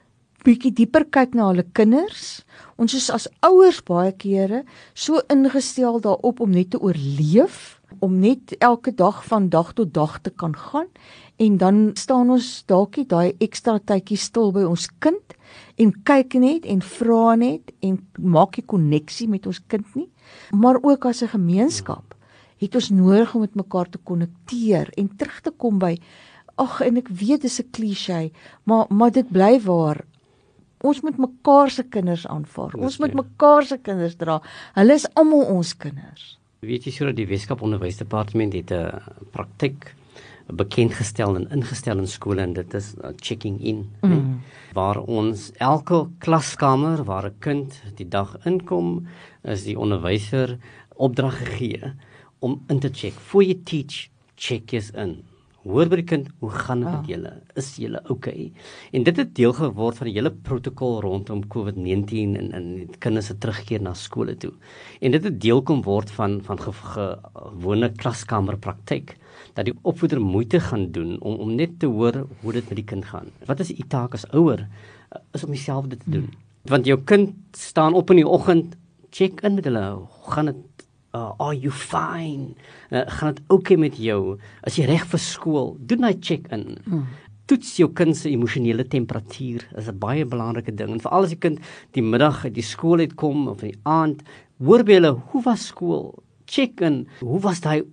bietjie 0.43 0.71
dieper 0.71 1.03
kyk 1.12 1.33
na 1.36 1.49
hulle 1.51 1.65
kinders. 1.75 2.43
Ons 2.77 2.93
is 2.93 3.10
as 3.10 3.27
ouers 3.43 3.81
baie 3.83 4.13
kere 4.15 4.63
so 4.93 5.19
ingestel 5.33 5.99
daarop 5.99 6.39
om 6.39 6.51
net 6.51 6.71
te 6.71 6.79
oorleef, 6.79 7.81
om 7.99 8.19
net 8.19 8.55
elke 8.60 8.93
dag 8.95 9.23
van 9.25 9.49
dag 9.49 9.73
tot 9.73 9.93
dag 9.93 10.19
te 10.21 10.29
kan 10.29 10.55
gaan 10.55 10.88
en 11.38 11.58
dan 11.58 11.91
staan 11.93 12.30
ons 12.34 12.63
dalk 12.69 12.97
net 12.97 13.10
daai 13.10 13.36
ekstra 13.43 13.78
tydjie 13.80 14.17
stil 14.17 14.52
by 14.56 14.65
ons 14.65 14.88
kind 15.04 15.36
en 15.78 15.93
kyk 16.10 16.38
net 16.41 16.65
en 16.65 16.82
vra 16.82 17.36
net 17.38 17.71
en 17.86 18.00
maak 18.17 18.58
'n 18.58 18.65
koneksie 18.65 19.28
met 19.30 19.45
ons 19.47 19.60
kind 19.67 19.86
nie. 19.95 20.10
Maar 20.52 20.78
ook 20.82 21.06
as 21.06 21.21
'n 21.21 21.28
gemeenskap 21.38 22.15
het 22.58 22.76
ons 22.76 22.89
nodig 22.89 23.36
om 23.36 23.41
met 23.41 23.56
mekaar 23.56 23.89
te 23.89 23.97
konnekteer 23.97 24.89
en 24.97 25.15
terug 25.17 25.41
te 25.41 25.52
kom 25.52 25.80
by 25.80 25.97
ag 26.56 26.82
en 26.82 26.97
ek 26.97 27.10
weet 27.10 27.41
dis 27.41 27.60
'n 27.60 27.69
klise 27.71 28.32
maar 28.63 28.86
maar 28.89 29.12
dit 29.12 29.30
bly 29.32 29.60
waar. 29.62 30.06
Ons 30.82 31.02
moet 31.02 31.17
mekaar 31.17 31.69
se 31.69 31.84
kinders 31.84 32.28
aanvaar. 32.28 32.76
Ons 32.76 33.00
moet 33.00 33.13
mekaar 33.13 33.63
se 33.65 33.78
kinders 33.78 34.15
dra. 34.15 34.41
Hulle 34.73 34.93
is 34.93 35.08
almal 35.13 35.45
ons 35.45 35.73
kinders. 35.78 36.38
Weet 36.60 36.86
jy 36.86 36.91
sodat 36.91 37.15
die 37.15 37.28
Weskaap 37.28 37.62
Onderwysdepartement 37.62 38.54
het 38.54 38.71
'n 38.71 39.02
praktyk 39.32 39.95
bekend 40.47 40.93
gestel 40.93 41.36
en 41.36 41.49
ingestel 41.51 41.97
in 41.99 42.07
skole 42.07 42.41
en 42.41 42.53
dit 42.53 42.73
is 42.73 42.93
uh, 43.03 43.12
checking 43.15 43.60
in 43.60 43.86
mm. 44.01 44.10
nee, 44.10 44.21
waar 44.73 44.99
ons 45.03 45.51
elke 45.57 46.07
klaskamer 46.23 47.03
waar 47.03 47.27
'n 47.27 47.39
kind 47.39 47.81
die 47.95 48.07
dag 48.07 48.38
inkom 48.45 49.07
is 49.43 49.63
die 49.63 49.79
onderwyser 49.79 50.57
opdrag 50.95 51.38
gegee 51.38 51.93
om 52.39 52.62
in 52.67 52.79
te 52.79 52.89
check 52.89 53.13
voor 53.13 53.43
jy 53.43 53.57
teach 53.63 54.07
check 54.36 54.71
jy's 54.71 54.91
in 54.91 55.23
hoor 55.67 55.91
by 55.91 55.99
die 56.01 56.08
kind 56.08 56.32
hoe 56.39 56.51
gaan 56.53 56.84
dit 56.84 56.89
met 56.89 57.10
ja. 57.10 57.15
julle 57.15 57.34
is 57.62 57.69
julle 57.82 58.01
okay 58.13 58.47
en 58.91 59.08
dit 59.08 59.21
het 59.21 59.36
deel 59.36 59.53
geword 59.60 60.01
van 60.01 60.10
die 60.10 60.15
hele 60.17 60.32
protokol 60.49 60.99
rondom 61.06 61.43
COVID-19 61.56 62.39
en 62.41 62.51
en 62.58 62.67
kinders 63.03 63.32
se 63.32 63.38
terugkeer 63.38 63.84
na 63.84 63.93
skole 63.93 64.38
toe 64.39 64.53
en 65.01 65.15
dit 65.17 65.23
het 65.30 65.39
deel 65.41 65.62
kom 65.62 65.84
word 65.88 66.12
van 66.19 66.41
van 66.49 66.62
gewone 66.65 67.91
klaskamer 68.01 68.58
praktyk 68.58 69.17
dat 69.58 69.65
die 69.65 69.75
opvoeder 69.82 70.21
moeite 70.21 70.60
gaan 70.60 70.91
doen 70.91 71.17
om 71.19 71.39
om 71.45 71.56
net 71.56 71.80
te 71.80 71.89
hoor 71.89 72.25
hoe 72.41 72.53
dit 72.53 72.67
met 72.69 72.77
die 72.77 72.86
kind 72.86 73.06
gaan. 73.06 73.32
Wat 73.45 73.60
is 73.60 73.71
u 73.71 73.84
taak 73.88 74.13
as 74.13 74.27
ouer 74.32 74.67
uh, 74.67 75.21
is 75.34 75.43
om 75.43 75.51
dieselfde 75.51 75.97
te 75.97 76.10
doen. 76.10 76.27
Hmm. 76.30 76.45
Want 76.71 76.86
jou 76.86 76.99
kind 77.03 77.34
staan 77.51 77.93
op 77.93 78.10
in 78.12 78.21
die 78.21 78.27
oggend, 78.27 78.75
check 79.10 79.41
in 79.41 79.56
met 79.56 79.65
hulle, 79.65 79.86
gaan 80.27 80.51
dit 80.51 80.76
uh, 81.17 81.34
are 81.39 81.56
you 81.56 81.71
fine? 81.71 82.56
Uh, 82.91 83.03
gaan 83.08 83.34
dit 83.34 83.43
oukei 83.47 83.75
okay 83.75 83.82
met 83.88 83.97
jou? 84.01 84.38
As 84.67 84.77
jy 84.77 84.88
reg 84.89 85.06
vir 85.12 85.21
skool, 85.23 85.73
doen 85.89 86.06
hy 86.08 86.13
check 86.21 86.47
in. 86.56 86.77
Hmm. 86.86 87.06
Toets 87.47 87.77
jou 87.80 87.89
kind 87.95 88.15
se 88.17 88.30
emosionele 88.30 88.86
temperatuur. 88.91 89.67
Dit 89.71 89.82
is 89.82 89.89
'n 89.89 89.99
baie 89.99 90.25
belangrike 90.25 90.75
ding. 90.75 90.91
En 90.91 90.99
veral 90.99 91.23
as 91.23 91.36
die 91.36 91.39
kind 91.39 91.60
die 91.93 92.03
middag 92.03 92.43
uit 92.45 92.53
die 92.53 92.69
skool 92.73 92.99
uit 92.99 93.15
kom 93.15 93.47
of 93.47 93.63
in 93.63 93.71
die 93.71 93.82
aand, 93.84 94.23
hoor 94.60 94.84
by 94.84 94.99
hulle, 94.99 95.13
hoe 95.32 95.43
was 95.43 95.67
skool? 95.67 96.23
Check 96.45 96.82
in. 96.82 97.08
Hoe 97.19 97.39
was 97.39 97.62
daai 97.62 97.84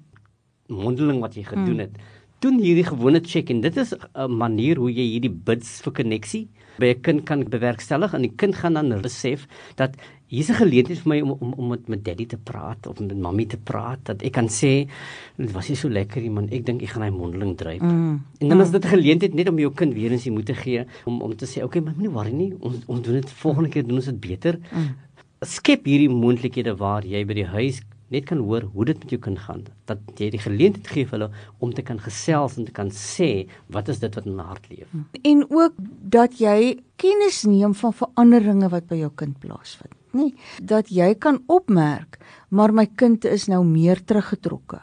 mondeling 0.69 1.21
wat 1.21 1.35
jy 1.35 1.45
gedoen 1.45 1.79
hmm. 1.79 1.87
het. 1.87 1.97
Hmm. 1.97 2.13
Doen 2.41 2.59
hierdie 2.61 2.85
gewone 2.85 3.21
check 3.21 3.51
en 3.51 3.61
dit 3.61 3.77
is 3.77 3.95
'n 3.95 4.31
manier 4.31 4.77
hoe 4.77 4.93
jy 4.93 5.07
hierdie 5.15 5.33
bids 5.33 5.81
vir 5.83 5.93
koneksie 5.93 6.49
by 6.79 6.95
'n 6.95 7.01
kind 7.01 7.25
kan 7.25 7.45
bewerkstellig 7.45 8.15
en 8.15 8.23
die 8.23 8.35
kind 8.37 8.55
gaan 8.55 8.75
dan 8.75 9.01
besef 9.03 9.47
dat 9.77 9.97
hier's 10.35 10.51
'n 10.51 10.59
geleentheid 10.63 10.99
vir 10.99 11.09
my 11.09 11.21
om 11.21 11.31
om 11.41 11.53
om 11.53 11.69
met 11.69 11.89
my 11.89 11.97
daddy 11.97 12.27
te 12.27 12.37
praat 12.37 12.87
of 12.87 13.01
met 13.01 13.17
mammy 13.17 13.45
te 13.47 13.57
praat 13.57 13.99
dat 14.05 14.23
ek 14.23 14.33
kan 14.33 14.49
sê 14.49 14.89
dit 15.37 15.53
was 15.53 15.69
nie 15.69 15.77
so 15.77 15.89
lekker 15.89 16.23
nie 16.23 16.31
man 16.31 16.49
ek 16.51 16.65
dink 16.67 16.83
ek 16.83 16.89
gaan 16.89 17.03
hy 17.03 17.11
mondeling 17.11 17.57
dryf. 17.57 17.83
Mm. 17.83 18.21
En 18.41 18.49
dan 18.49 18.61
is 18.61 18.71
dit 18.71 18.85
'n 18.85 18.89
geleentheid 18.89 19.35
net 19.35 19.49
om 19.49 19.59
jou 19.59 19.71
kind 19.71 19.95
weer 19.95 20.13
eens 20.13 20.25
jy 20.25 20.33
moet 20.33 20.47
te 20.47 20.55
gee 20.55 20.85
om 21.05 21.23
om 21.23 21.37
te 21.37 21.47
sê 21.47 21.63
okay 21.63 21.81
maar 21.81 21.95
moenie 21.95 22.13
worry 22.13 22.33
nie 22.33 22.53
ons 22.61 22.77
ons 22.87 23.01
doen 23.01 23.15
dit 23.15 23.31
volgende 23.31 23.69
keer 23.71 23.87
doen 23.87 23.97
ons 23.97 24.05
dit 24.05 24.21
beter. 24.21 24.59
Mm. 24.73 24.95
Skep 25.41 25.85
hierdie 25.85 26.09
moontlikhede 26.09 26.77
waar 26.77 27.05
jy 27.05 27.25
by 27.25 27.35
die 27.35 27.47
huis 27.47 27.83
net 28.15 28.29
kan 28.31 28.41
hoor 28.47 28.69
hoe 28.75 28.87
dit 28.91 29.03
met 29.03 29.13
jou 29.15 29.21
kind 29.27 29.41
gaan 29.47 29.65
dat 29.91 30.01
jy 30.21 30.31
die 30.35 30.43
geleentheid 30.43 30.89
gee 30.95 31.09
vir 31.09 31.19
hulle 31.19 31.43
om 31.65 31.75
te 31.75 31.85
kan 31.87 32.01
gesels 32.03 32.57
en 32.61 32.69
te 32.69 32.75
kan 32.75 32.93
sê 32.95 33.47
wat 33.75 33.91
is 33.93 34.01
dit 34.03 34.15
wat 34.15 34.27
in 34.29 34.35
hulle 34.37 34.49
hart 34.49 34.71
leef? 34.71 34.95
En 35.23 35.45
ook 35.51 35.77
dat 36.17 36.39
jy 36.41 36.79
kennis 37.01 37.43
neem 37.49 37.75
van 37.75 37.95
veranderinge 37.97 38.71
wat 38.73 38.89
by 38.91 39.03
jou 39.03 39.13
kind 39.23 39.39
plaasvind 39.43 39.95
nê? 40.15 40.31
Dat 40.63 40.91
jy 40.95 41.13
kan 41.19 41.43
opmerk 41.51 42.21
maar 42.55 42.75
my 42.75 42.87
kind 42.87 43.25
is 43.27 43.49
nou 43.51 43.65
meer 43.67 44.03
teruggetrokke 44.07 44.81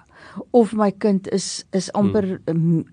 of 0.56 0.74
my 0.78 0.92
kind 0.92 1.28
is 1.32 1.64
is 1.72 1.92
amper 1.98 2.38
hmm 2.46 2.84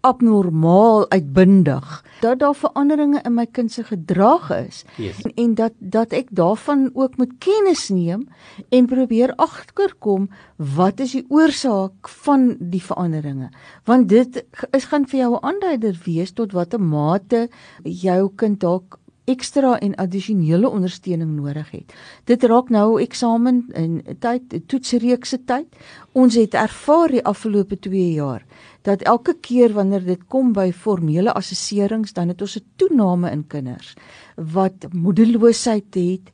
abnormaal 0.00 1.10
uitbundig 1.10 2.04
dat 2.20 2.38
daar 2.38 2.54
veranderinge 2.54 3.20
in 3.26 3.34
my 3.34 3.46
kind 3.46 3.72
se 3.72 3.84
gedrag 3.84 4.50
is 4.54 4.84
yes. 4.96 5.22
en, 5.22 5.34
en 5.34 5.54
dat 5.54 5.72
dat 5.78 6.12
ek 6.12 6.30
daarvan 6.30 6.90
ook 6.94 7.16
moet 7.16 7.34
kennis 7.42 7.88
neem 7.88 8.28
en 8.68 8.86
probeer 8.86 9.34
agterkom 9.36 10.30
wat 10.56 11.00
is 11.00 11.16
die 11.18 11.24
oorsaak 11.28 12.08
van 12.24 12.56
die 12.58 12.82
veranderinge 12.82 13.50
want 13.84 14.08
dit 14.08 14.44
is 14.70 14.88
gaan 14.92 15.06
vir 15.10 15.24
jou 15.24 15.32
'n 15.34 15.44
aanduider 15.50 16.00
wees 16.04 16.32
tot 16.32 16.52
watter 16.52 16.80
mate 16.80 17.48
jou 17.82 18.30
kind 18.36 18.60
dalk 18.60 19.01
ekstra 19.24 19.78
en 19.78 19.94
addisionele 19.94 20.68
ondersteuning 20.68 21.36
nodig 21.36 21.70
het. 21.70 21.94
Dit 22.24 22.42
raak 22.42 22.68
nou 22.74 23.00
eksamen 23.02 23.64
en 23.72 24.00
tyd 24.18 24.56
toetsreekse 24.66 25.44
tyd. 25.44 25.68
Ons 26.12 26.34
het 26.34 26.54
ervaar 26.54 27.08
die 27.08 27.24
afgelope 27.24 27.78
2 27.78 28.12
jaar 28.12 28.44
dat 28.82 29.02
elke 29.06 29.36
keer 29.38 29.72
wanneer 29.72 30.02
dit 30.04 30.22
kom 30.26 30.52
by 30.52 30.72
formele 30.74 31.32
assesserings, 31.38 32.12
dan 32.12 32.28
het 32.28 32.40
ons 32.42 32.56
'n 32.58 32.66
toename 32.76 33.30
in 33.30 33.46
kinders 33.46 33.94
wat 34.36 34.86
moedeloosheid 34.90 35.94
het, 35.94 36.30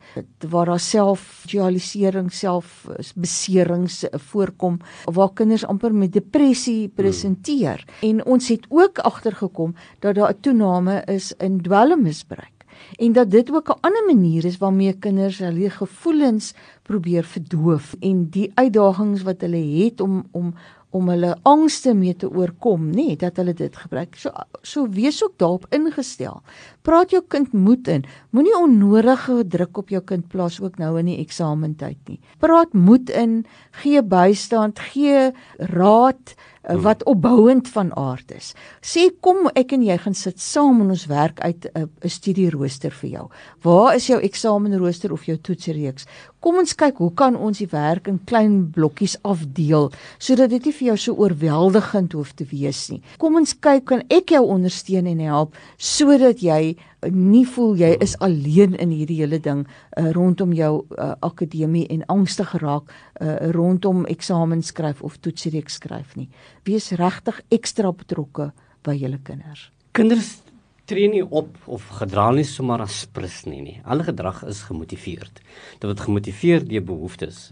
waar 0.49 0.67
daar 0.67 0.81
self-dualisering, 0.81 2.33
selfbeserings 2.33 4.05
voorkom, 4.13 4.79
waar 5.05 5.33
kinders 5.33 5.67
amper 5.67 5.95
met 5.95 6.13
depressie 6.13 6.89
presenteer. 6.89 7.85
Hmm. 8.01 8.09
En 8.09 8.25
ons 8.25 8.49
het 8.49 8.67
ook 8.69 8.99
agtergekom 8.99 9.75
dat 9.99 10.15
daar 10.15 10.31
'n 10.31 10.41
toename 10.41 11.03
is 11.05 11.33
in 11.39 11.61
dwelmmisbruik 11.61 12.58
en 12.97 13.13
dat 13.13 13.31
dit 13.31 13.53
ook 13.53 13.69
'n 13.69 13.81
ander 13.81 14.05
manier 14.07 14.45
is 14.45 14.59
waarmee 14.59 14.93
kinders 14.93 15.39
hulle 15.39 15.71
gevoelens 15.71 16.55
probeer 16.83 17.25
verdoof 17.25 17.95
en 18.01 18.29
die 18.31 18.51
uitdagings 18.55 19.23
wat 19.23 19.41
hulle 19.41 19.85
het 19.85 20.01
om 20.01 20.27
om 20.31 20.55
om 20.91 21.09
hulle 21.13 21.35
angste 21.49 21.93
mee 21.95 22.17
te 22.17 22.29
oorkom, 22.31 22.89
nê, 22.91 23.11
nee, 23.11 23.17
dat 23.21 23.37
hulle 23.37 23.53
dit 23.55 23.75
gebruik. 23.77 24.17
So 24.17 24.33
so 24.63 24.87
wees 24.93 25.21
ook 25.25 25.37
daarop 25.39 25.67
ingestel. 25.75 26.41
Praat 26.83 27.13
jou 27.13 27.23
kind 27.29 27.53
moed 27.53 27.89
in. 27.89 28.05
Moenie 28.31 28.57
onnodige 28.57 29.43
druk 29.49 29.79
op 29.79 29.93
jou 29.93 30.03
kind 30.05 30.29
plaas 30.33 30.61
ook 30.61 30.79
nou 30.79 30.95
in 30.99 31.11
die 31.13 31.19
eksamentyd 31.21 31.99
nie. 32.09 32.21
Praat 32.41 32.73
moed 32.73 33.11
in, 33.11 33.43
gee 33.83 34.03
bystand, 34.03 34.81
gee 34.93 35.31
raad, 35.75 36.37
Eh, 36.69 36.75
hmm. 36.75 36.83
wat 36.83 37.05
opbouend 37.05 37.69
van 37.69 37.97
aard 37.97 38.33
is. 38.33 38.53
Sê 38.85 39.07
kom 39.25 39.47
ek 39.57 39.73
en 39.73 39.85
jy 39.87 39.95
gaan 40.03 40.17
sit 40.19 40.37
saam 40.43 40.83
en 40.83 40.91
ons 40.93 41.05
werk 41.09 41.41
uit 41.41 41.65
'n 41.73 41.89
'n 42.05 42.09
studierooster 42.09 42.91
vir 42.91 43.11
jou. 43.11 43.27
Waar 43.63 43.95
is 43.95 44.07
jou 44.07 44.21
eksamenrooster 44.21 45.13
of 45.13 45.25
jou 45.25 45.39
toetsreeks? 45.39 46.05
Kom 46.39 46.61
ons 46.61 46.75
kyk 46.79 47.01
hoe 47.03 47.11
kan 47.19 47.35
ons 47.35 47.59
die 47.59 47.67
werk 47.73 48.07
in 48.11 48.21
klein 48.31 48.69
blokkies 48.75 49.17
afdeel 49.27 49.89
sodat 50.23 50.53
dit 50.53 50.69
nie 50.69 50.75
vir 50.77 50.87
jou 50.93 50.97
so 51.03 51.25
oorweldigend 51.25 52.15
hoef 52.15 52.31
te 52.39 52.47
wees 52.47 52.85
nie. 52.93 53.01
Kom 53.19 53.39
ons 53.41 53.57
kyk 53.59 53.89
kan 53.91 54.05
ek 54.15 54.31
jou 54.37 54.45
ondersteun 54.47 55.11
en 55.11 55.25
help 55.27 55.59
sodat 55.83 56.43
jy 56.45 56.77
nie 57.11 57.45
voel 57.47 57.75
jy 57.79 57.91
is 58.03 58.15
alleen 58.23 58.79
in 58.79 58.95
hierdie 58.95 59.19
hele 59.19 59.43
ding 59.43 59.65
uh, 59.67 60.11
rondom 60.15 60.55
jou 60.55 60.73
uh, 60.95 61.13
akademie 61.27 61.87
en 61.95 62.07
angstig 62.15 62.51
geraak 62.55 62.87
uh, 62.91 63.51
rondom 63.55 64.07
eksamens 64.07 64.71
skryf 64.71 65.03
of 65.03 65.19
toetsreeks 65.19 65.79
skryf 65.83 66.15
nie. 66.19 66.31
Wees 66.67 66.93
regtig 66.99 67.43
ekstra 67.51 67.91
betrokke 67.91 68.53
by 68.87 68.95
julle 68.95 69.19
kinders. 69.27 69.73
Kinders 69.93 70.37
tree 70.89 71.09
nie 71.13 71.23
op 71.23 71.51
of 71.69 71.85
gedra 71.99 72.31
nie 72.33 72.47
sommer 72.49 72.81
as 72.81 73.03
prins 73.13 73.43
nie 73.45 73.61
nie. 73.61 73.75
Alle 73.85 74.07
gedrag 74.07 74.41
is 74.49 74.63
gemotiveerd. 74.69 75.43
Dit 75.81 75.85
word 75.85 76.01
gemotiveer 76.07 76.65
deur 76.65 76.87
behoeftes. 76.89 77.51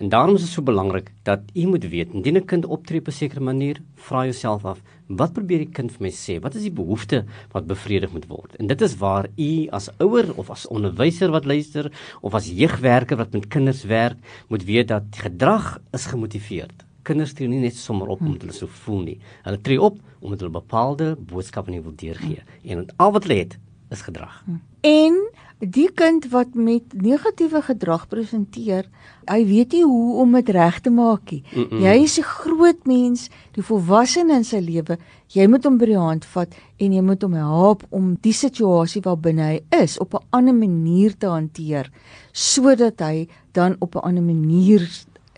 En 0.00 0.08
daarom 0.08 0.38
is 0.38 0.46
dit 0.46 0.54
so 0.54 0.64
belangrik 0.64 1.10
dat 1.28 1.44
u 1.52 1.66
moet 1.68 1.84
weet, 1.92 2.14
indien 2.16 2.38
'n 2.40 2.46
kind 2.46 2.64
optree 2.64 3.00
op 3.00 3.08
'n 3.08 3.18
sekere 3.20 3.40
manier, 3.40 3.82
vra 3.94 4.24
jouself 4.24 4.64
af, 4.64 4.80
wat 5.06 5.32
probeer 5.32 5.58
die 5.58 5.72
kind 5.72 5.92
vir 5.92 6.02
my 6.02 6.10
sê? 6.10 6.40
Wat 6.40 6.54
is 6.54 6.62
die 6.62 6.72
behoefte 6.80 7.24
wat 7.52 7.66
bevredig 7.66 8.12
moet 8.12 8.26
word? 8.28 8.56
En 8.56 8.66
dit 8.66 8.80
is 8.80 8.96
waar 8.96 9.26
u 9.36 9.68
as 9.70 9.90
ouer 9.98 10.36
of 10.36 10.50
as 10.50 10.66
onderwyser 10.66 11.30
wat 11.30 11.44
luister 11.44 11.92
of 12.20 12.34
as 12.34 12.50
jeugwerker 12.50 13.16
wat 13.16 13.32
met 13.32 13.48
kinders 13.48 13.84
werk, 13.84 14.16
moet 14.48 14.64
weet 14.64 14.88
dat 14.88 15.04
gedrag 15.10 15.78
is 15.92 16.06
gemotiveerd 16.06 16.87
kinders 17.02 17.32
tree 17.32 17.48
nie 17.48 17.60
net 17.60 17.76
sommer 17.76 18.08
op 18.08 18.20
omdat 18.20 18.40
hulle 18.40 18.52
so 18.52 18.66
voel 18.66 19.02
nie. 19.02 19.18
Hulle 19.42 19.60
tree 19.60 19.80
op 19.80 19.98
omdat 20.20 20.40
hulle 20.40 20.60
bepaalde 20.60 21.16
boodskappe 21.16 21.82
wil 21.82 21.94
deurgee 21.94 22.42
en 22.64 22.86
al 22.96 23.12
wat 23.12 23.22
hulle 23.22 23.38
het 23.38 23.58
is 23.90 24.00
gedrag. 24.00 24.44
En 24.80 25.16
die 25.58 25.88
kind 25.90 26.28
wat 26.30 26.54
met 26.54 26.92
negatiewe 26.94 27.62
gedrag 27.66 28.04
presenteer, 28.08 28.86
hy 29.26 29.38
weet 29.46 29.74
nie 29.74 29.82
hoe 29.84 30.20
om 30.22 30.36
dit 30.38 30.52
reg 30.54 30.78
te 30.84 30.90
maak 30.90 31.30
nie. 31.30 31.42
Mm 31.54 31.66
-mm. 31.70 31.80
Jy 31.82 32.02
is 32.02 32.18
'n 32.18 32.22
groot 32.22 32.86
mens, 32.86 33.28
die 33.52 33.62
volwassene 33.62 34.34
in 34.34 34.44
sy 34.44 34.58
lewe. 34.58 34.98
Jy 35.26 35.46
moet 35.46 35.64
hom 35.64 35.78
by 35.78 35.86
die 35.86 35.98
hand 35.98 36.24
vat 36.24 36.54
en 36.76 36.92
jy 36.92 37.00
moet 37.02 37.22
hom 37.22 37.32
help 37.32 37.82
om 37.90 38.16
die 38.20 38.32
situasie 38.32 39.02
waarbinne 39.02 39.42
hy 39.42 39.60
is 39.82 39.98
op 39.98 40.14
'n 40.14 40.24
ander 40.30 40.54
manier 40.54 41.16
te 41.16 41.26
hanteer 41.26 41.90
sodat 42.32 43.00
hy 43.00 43.28
dan 43.52 43.76
op 43.78 43.94
'n 43.94 43.98
ander 43.98 44.22
manier 44.22 44.88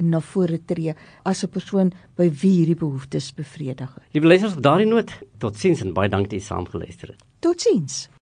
na 0.02 0.20
vore 0.20 0.60
tree 0.64 0.94
as 1.24 1.44
'n 1.44 1.48
persoon 1.48 1.92
by 2.16 2.28
wie 2.28 2.52
hierdie 2.58 2.76
behoeftes 2.76 3.32
bevredig. 3.34 3.98
Liewe 4.12 4.26
luisters, 4.26 4.56
op 4.56 4.62
daardie 4.62 4.86
noot, 4.86 5.10
totsiens 5.38 5.80
en 5.80 5.92
baie 5.92 6.08
dankie 6.08 6.28
dat 6.28 6.40
jy 6.40 6.46
saamgeluister 6.46 7.08
het. 7.08 7.24
Totsiens. 7.40 8.10